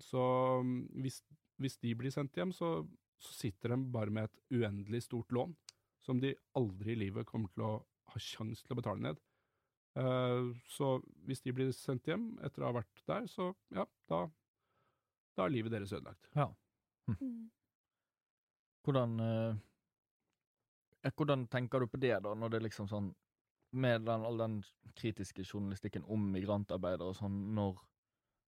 [0.00, 0.22] så
[1.02, 1.20] hvis,
[1.60, 2.80] hvis de blir sendt hjem, så,
[3.20, 5.52] så sitter de bare med et uendelig stort lån
[6.04, 7.72] som de aldri i livet kommer til å
[8.08, 9.20] ha sjanse til å betale ned.
[9.98, 10.94] Uh, så
[11.26, 14.24] hvis de blir sendt hjem etter å ha vært der, så ja, da,
[15.36, 16.30] da er livet deres ødelagt.
[17.18, 17.50] Mm.
[18.88, 19.56] Hvordan eh,
[21.04, 23.10] eh, Hvordan tenker du på det, da, når det liksom sånn
[23.76, 24.62] Med den, all den
[24.96, 27.82] kritiske journalistikken om migrantarbeidere og sånn, når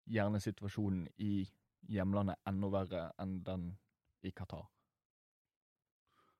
[0.08, 1.44] gjerne situasjonen i
[1.92, 3.66] hjemlandet er enda verre enn den
[4.24, 4.64] i Qatar?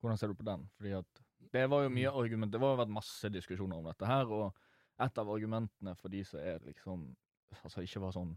[0.00, 0.64] Hvordan ser du på den?
[0.78, 1.20] Fordi at
[1.52, 4.56] det var jo mye argument, det har vært masse diskusjoner om dette her, og
[5.04, 7.10] et av argumentene for de som er liksom
[7.60, 8.32] Altså ikke var sånn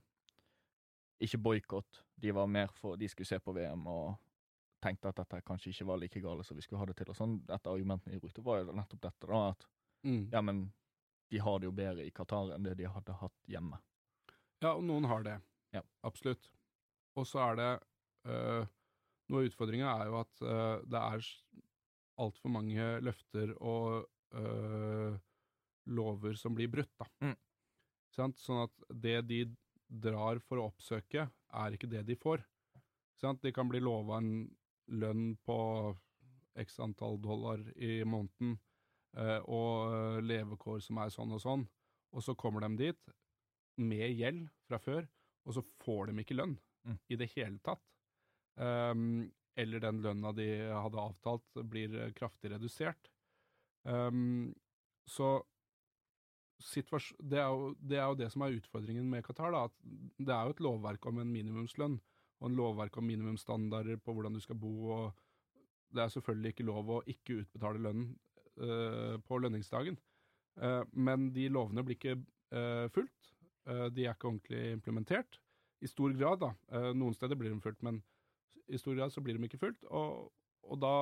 [1.23, 4.17] Ikke boikott, de var mer for De skulle se på VM og
[4.85, 7.09] tenkte at dette kanskje ikke var like gale som vi skulle ha det til.
[7.11, 9.67] Og sånn, Et av argumentene de brukte, var jo nettopp dette, da, at
[10.05, 10.29] Mm.
[10.31, 10.59] ja, men
[11.33, 13.79] de har det jo bedre i Qatar enn det de hadde hatt hjemme.
[14.61, 15.39] Ja, og noen har det.
[15.73, 15.81] Ja.
[16.05, 16.51] Absolutt.
[17.17, 17.71] Og så er det
[18.29, 18.67] øh,
[19.33, 21.23] Noe av utfordringa er jo at øh, det er
[22.21, 24.05] altfor mange løfter og
[24.37, 25.17] øh,
[25.89, 27.07] lover som blir brutt, da.
[27.25, 27.33] Mm.
[28.13, 28.37] Sant?
[28.37, 29.39] Sånn at det de
[29.89, 32.45] drar for å oppsøke, er ikke det de får.
[33.17, 33.41] Sant?
[33.41, 34.45] De kan bli lova en
[34.87, 35.57] lønn på
[36.61, 38.57] x antall dollar i måneden
[39.17, 41.65] eh, og eh, levekår som er sånn og sånn,
[42.15, 43.15] og så kommer de dit
[43.81, 45.07] med gjeld fra før,
[45.45, 46.55] og så får de ikke lønn
[46.85, 46.99] Mm.
[47.09, 47.83] i det hele tatt.
[48.55, 49.25] Um,
[49.57, 53.09] eller den lønna de hadde avtalt, blir eh, kraftig redusert.
[53.83, 54.53] Um,
[55.07, 55.37] så
[56.59, 59.53] det, er jo, det er jo det som er utfordringen med Qatar.
[59.55, 59.75] Da, at
[60.17, 61.97] det er jo et lovverk om en minimumslønn,
[62.41, 64.73] og en lovverk om minimumsstandarder på hvordan du skal bo.
[64.91, 65.13] og
[65.89, 68.13] Det er selvfølgelig ikke lov å ikke utbetale lønnen
[69.27, 69.97] på lønningsdagen.
[70.61, 73.33] Eh, men de lovene blir ikke eh, fulgt.
[73.67, 75.39] Eh, de er ikke ordentlig implementert.
[75.83, 76.51] I stor grad, da.
[76.71, 78.01] Eh, noen steder blir de fulgt, men
[78.71, 79.85] i stor grad så blir de ikke fulgt.
[79.91, 80.29] Og,
[80.65, 80.95] og da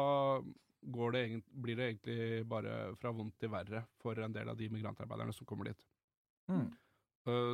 [0.94, 4.58] går det egent, blir det egentlig bare fra vondt til verre for en del av
[4.60, 5.86] de migrantarbeiderne som kommer dit.
[6.52, 6.68] Mm.
[7.30, 7.54] Eh,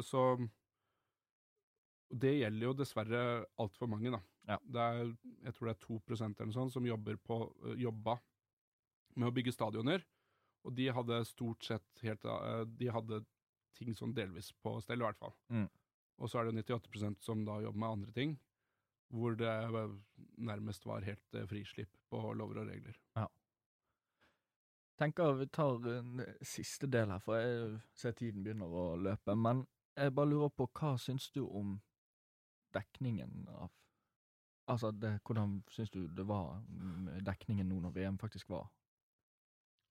[2.09, 3.23] så det gjelder jo dessverre
[3.61, 4.19] altfor mange, da.
[4.49, 4.57] Ja.
[4.65, 5.09] Det er,
[5.45, 7.37] jeg tror det er 2% eller noe sånt som jobber på,
[7.67, 8.15] eh, jobba
[9.15, 10.05] med å bygge stadioner.
[10.65, 13.21] Og de hadde stort sett helt eh, De hadde
[13.77, 15.35] ting sånn delvis på stell, i hvert fall.
[15.53, 15.67] Mm.
[16.19, 18.33] Og så er det 98% som da jobber med andre ting,
[19.13, 19.93] hvor det eh,
[20.49, 22.97] nærmest var helt frislipp på lover og regler.
[24.99, 29.35] tenker vi tar en siste del her, for jeg ser tiden begynner å løpe.
[29.37, 29.61] Men
[29.95, 31.77] jeg bare lurer på, hva syns du om
[32.75, 33.69] dekningen av
[34.69, 38.67] Altså, det, hvordan syns du det var med dekningen nå når VM faktisk var?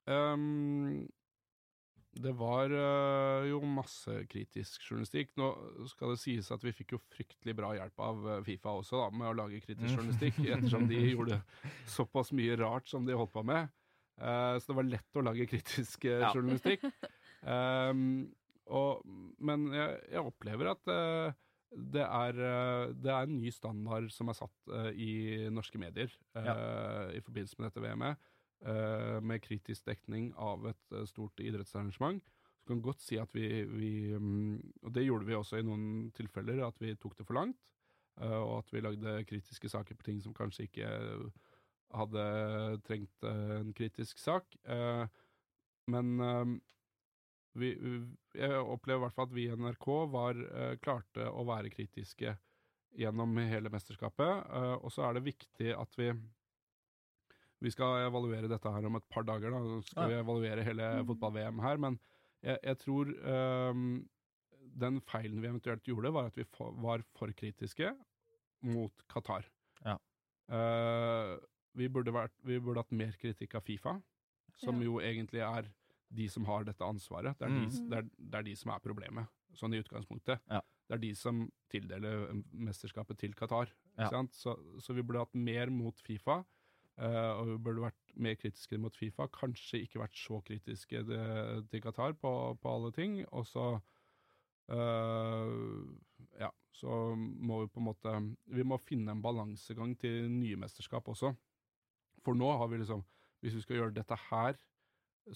[0.07, 1.03] Um,
[2.15, 5.33] det var uh, jo masse kritisk journalistikk.
[5.39, 5.49] Nå
[5.91, 9.09] skal det sies at vi fikk jo fryktelig bra hjelp av øh, Fifa også, da,
[9.19, 9.97] med å lage kritisk Mm.
[9.97, 11.41] journalistikk, ettersom de gjorde
[11.91, 13.69] såpass mye rart som de holdt på med.
[14.19, 16.31] Uh, så det var lett å lage kritisk Ja.
[16.31, 16.87] journalistikk.
[17.47, 18.31] Ehm,
[18.67, 19.05] og,
[19.39, 20.91] men jeg, jeg opplever at
[21.71, 26.13] det er, øh, det er en ny standard som er satt uh, i norske medier
[26.37, 28.17] øh, i forbindelse med dette VM-et
[28.67, 32.25] uh, med kritisk dekning av et eh, stort idrettsarrangement.
[32.59, 36.11] Så kan godt si at vi, vi um, Og det gjorde vi også i noen
[36.17, 37.59] tilfeller, at vi tok det for langt.
[38.21, 40.89] eh, og at vi lagde kritiske saker på ting som kanskje ikke
[41.95, 42.25] hadde
[42.85, 44.57] trengt eh, en kritisk sak.
[44.65, 45.07] Eh,
[45.89, 46.59] men eh,
[47.55, 47.73] vi,
[48.35, 52.37] jeg opplever i hvert fall at vi i NRK var, eh, klarte å være kritiske
[52.99, 54.47] gjennom hele mesterskapet.
[54.51, 56.13] eh, og så er det viktig at vi
[57.61, 59.51] vi skal evaluere dette her om et par dager.
[59.51, 59.59] Da.
[59.59, 61.07] Så skal vi evaluere hele Mhm.
[61.09, 61.77] fotball-VM her.
[61.77, 61.99] Men
[62.41, 63.09] jeg, jeg tror
[63.73, 64.09] um,
[64.79, 67.91] den feilen vi eventuelt gjorde, var at vi for, var for kritiske
[68.63, 69.45] mot Qatar.
[69.85, 69.97] Ja.
[70.49, 71.35] Uh,
[71.75, 73.97] vi, burde vært, vi burde hatt mer kritikk av Fifa,
[74.55, 74.85] som Ja.
[74.87, 75.67] jo egentlig er
[76.09, 77.37] de som har dette ansvaret.
[77.39, 77.69] Det er, Mm.
[77.69, 80.41] de, det, er, det er de som er problemet, sånn i utgangspunktet.
[80.49, 80.61] Ja.
[80.89, 83.69] Det er de som tildeler eh, mesterskapet til Qatar.
[83.99, 84.09] Ja.
[84.09, 84.33] Sant?
[84.35, 86.45] Så, så vi burde hatt mer mot Fifa.
[86.99, 89.29] Uh, og vi burde vært mer kritiske mot Fifa.
[89.31, 91.21] Kanskje ikke vært så kritiske det,
[91.71, 93.21] til Qatar på, på alle ting.
[93.31, 93.67] Og så
[94.73, 95.85] uh,
[96.41, 98.15] Ja, så må vi på en måte
[98.51, 101.31] Vi må finne en balansegang til nye mesterskap også.
[102.27, 103.05] For nå har vi liksom
[103.45, 104.59] Hvis vi skal gjøre dette her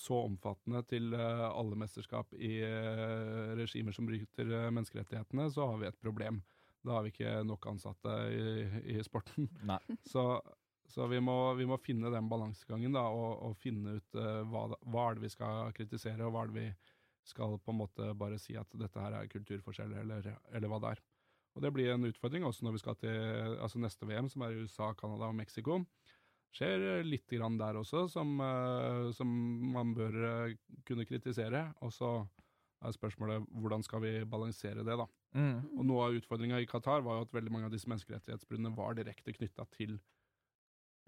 [0.00, 5.78] så omfattende til eh, alle mesterskap i eh, regimer som bryter eh, menneskerettighetene, så har
[5.80, 6.40] vi et problem.
[6.82, 8.46] Da har vi ikke nok ansatte i,
[8.96, 9.48] i sporten.
[10.08, 10.24] Så,
[10.90, 14.64] så vi, må, vi må finne den balansegangen da, og, og finne ut uh, hva,
[14.90, 16.66] hva er det vi skal kritisere, og hva er det vi
[17.30, 20.96] skal på en måte bare si at dette her er kulturforskjeller, eller, eller hva det
[20.96, 21.04] er.
[21.54, 24.56] Og det blir en utfordring også når vi skal til altså neste VM, som er
[24.56, 25.78] i USA, Canada og Mexico.
[26.52, 29.28] Skjer eh, litt grann der også, som, eh, som
[29.72, 30.56] man bør eh,
[30.88, 31.64] kunne kritisere.
[31.84, 32.12] Og så
[32.82, 35.06] er spørsmålet hvordan skal vi balansere det, da.
[35.38, 35.78] Mm.
[35.78, 38.98] Og noe av utfordringa i Qatar var jo at veldig mange av disse menneskerettighetsbruddene var
[38.98, 39.96] direkte knytta til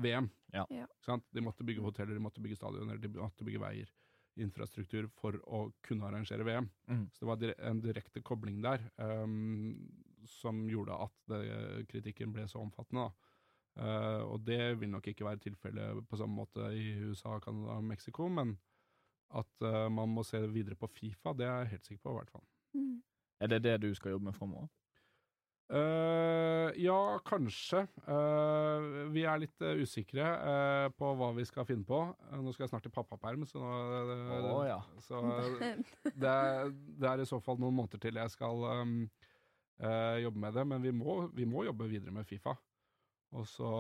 [0.03, 0.31] VM.
[0.55, 0.65] Ja.
[0.73, 0.87] Ja.
[1.05, 1.27] Sant?
[1.35, 3.93] De måtte bygge hoteller, de måtte bygge stadioner, de måtte bygge veier,
[4.41, 6.71] infrastruktur, for å kunne arrangere VM.
[6.89, 7.05] Mm.
[7.13, 9.77] Så det var en direkte kobling der um,
[10.27, 11.45] som gjorde at det,
[11.93, 13.11] kritikken ble så omfattende.
[13.11, 13.34] Da.
[13.75, 17.85] Eh, og det vil nok ikke være tilfellet på samme måte i USA, Canada og
[17.85, 18.55] Mexico, men
[19.35, 22.19] at eh, man må se videre på Fifa, det er jeg helt sikker på, i
[22.21, 22.47] hvert fall.
[22.75, 22.97] Mm.
[23.41, 24.71] Er det det du skal jobbe med framover?
[25.73, 27.87] Uh, ja, kanskje.
[28.05, 32.03] Uh, vi er litt uh, usikre eh, på hva vi skal finne på.
[32.29, 34.77] Eh, nå skal jeg snart i pappaperm, så, nå, Å, ja.
[35.07, 35.23] så
[36.21, 38.95] det, er, det er i så fall noen måneder til jeg skal um,
[39.81, 42.59] eh, jobbe med det, men vi må, vi må jobbe videre med Fifa.
[43.33, 43.71] Og så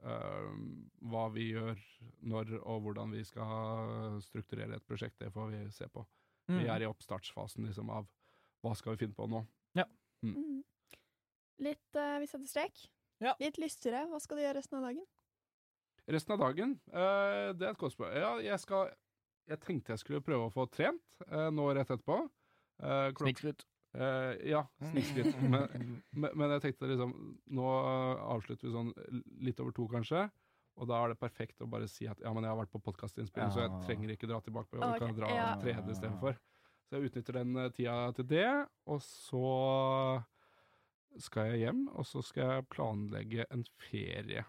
[0.00, 0.48] eh,
[1.12, 1.84] hva vi gjør
[2.32, 6.06] når og hvordan vi skal strukturere et prosjekt, det får vi se på.
[6.50, 6.58] Mm.
[6.58, 8.08] Vi er i oppstartsfasen liksom av
[8.64, 9.44] hva skal vi finne på nå.
[10.22, 10.62] Mm.
[11.64, 12.84] Litt uh, Vi setter strek.
[13.20, 13.34] Ja.
[13.40, 14.06] Litt lystigere.
[14.10, 15.06] Hva skal du gjøre resten av dagen?
[16.10, 18.16] Resten av dagen, eh, det er et godt spørsmål.
[18.18, 18.88] Ja, jeg skal
[19.50, 22.16] Jeg tenkte jeg skulle prøve å få trent eh, nå rett etterpå.
[22.80, 23.64] Uh, Snikskryt.
[23.94, 24.62] Eh, ja,
[24.92, 25.34] snikskritt.
[25.42, 25.64] men,
[26.14, 27.10] men, men jeg tenkte liksom
[27.58, 27.70] Nå
[28.36, 28.92] avslutter vi sånn
[29.42, 30.28] litt over to, kanskje.
[30.80, 32.80] Og da er det perfekt å bare si at ja, men jeg har vært på
[32.86, 34.70] podkastinnspilling, så jeg trenger ikke dra tilbake.
[34.70, 35.48] på jobb, Jeg kan dra ja.
[35.60, 36.38] tredje istedenfor.
[36.86, 38.46] Så jeg utnytter den eh, tida til det.
[38.86, 39.50] Og så
[41.20, 44.46] skal jeg hjem, og så skal jeg planlegge en ferie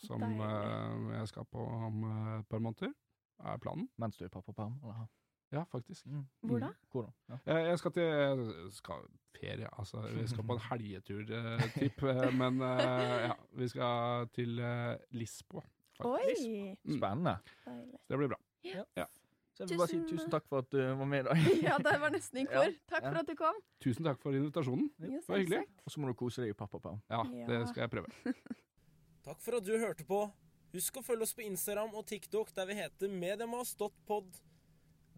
[0.00, 2.08] som eh, jeg skal på om
[2.40, 2.96] et par måneder.
[3.38, 3.86] Er planen.
[4.00, 4.80] Mens du er pappaperm?
[4.82, 5.06] eller?
[5.52, 6.06] Ja, faktisk.
[6.06, 6.26] Mm.
[6.44, 6.68] Hvor da?
[6.92, 7.36] Hvor da?
[7.46, 7.58] Ja.
[7.70, 9.04] Jeg, skal til jeg skal,
[9.40, 10.02] ferie, altså.
[10.12, 11.22] Vi skal på en helgetur,
[11.74, 12.02] tipp.
[12.02, 15.62] eh, Men eh, ja, vi skal til eh, Lisboa.
[15.98, 16.44] faktisk.
[16.44, 16.74] Oi!
[16.84, 16.98] Mm.
[16.98, 17.36] Spennende.
[17.64, 18.00] Deilig.
[18.08, 18.38] Det blir bra.
[18.64, 19.06] Ja.
[19.58, 21.38] Så jeg vil bare si Tusen- takk for at du var med i dag.
[21.68, 22.74] Ja, det var nesten i Ja, kor.
[22.92, 23.10] Takk ja.
[23.10, 23.56] for at du kom.
[23.82, 24.90] Tusen takk for invitasjonen.
[25.00, 25.62] Jo, Det var hyggelig.
[25.86, 27.00] Og så må du kose deg i pappaperm.
[27.10, 27.46] Ja, Ja.
[27.48, 28.34] det skal jeg prøve.
[29.28, 30.20] Takk for at du hørte på.
[30.72, 34.38] Husk å følge oss på Instagram og TikTok, der vi heter mediemas.pod.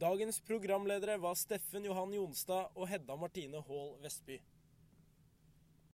[0.01, 4.39] Dagens programledere var Steffen Johan Jonstad og Hedda Martine Haall Vestby.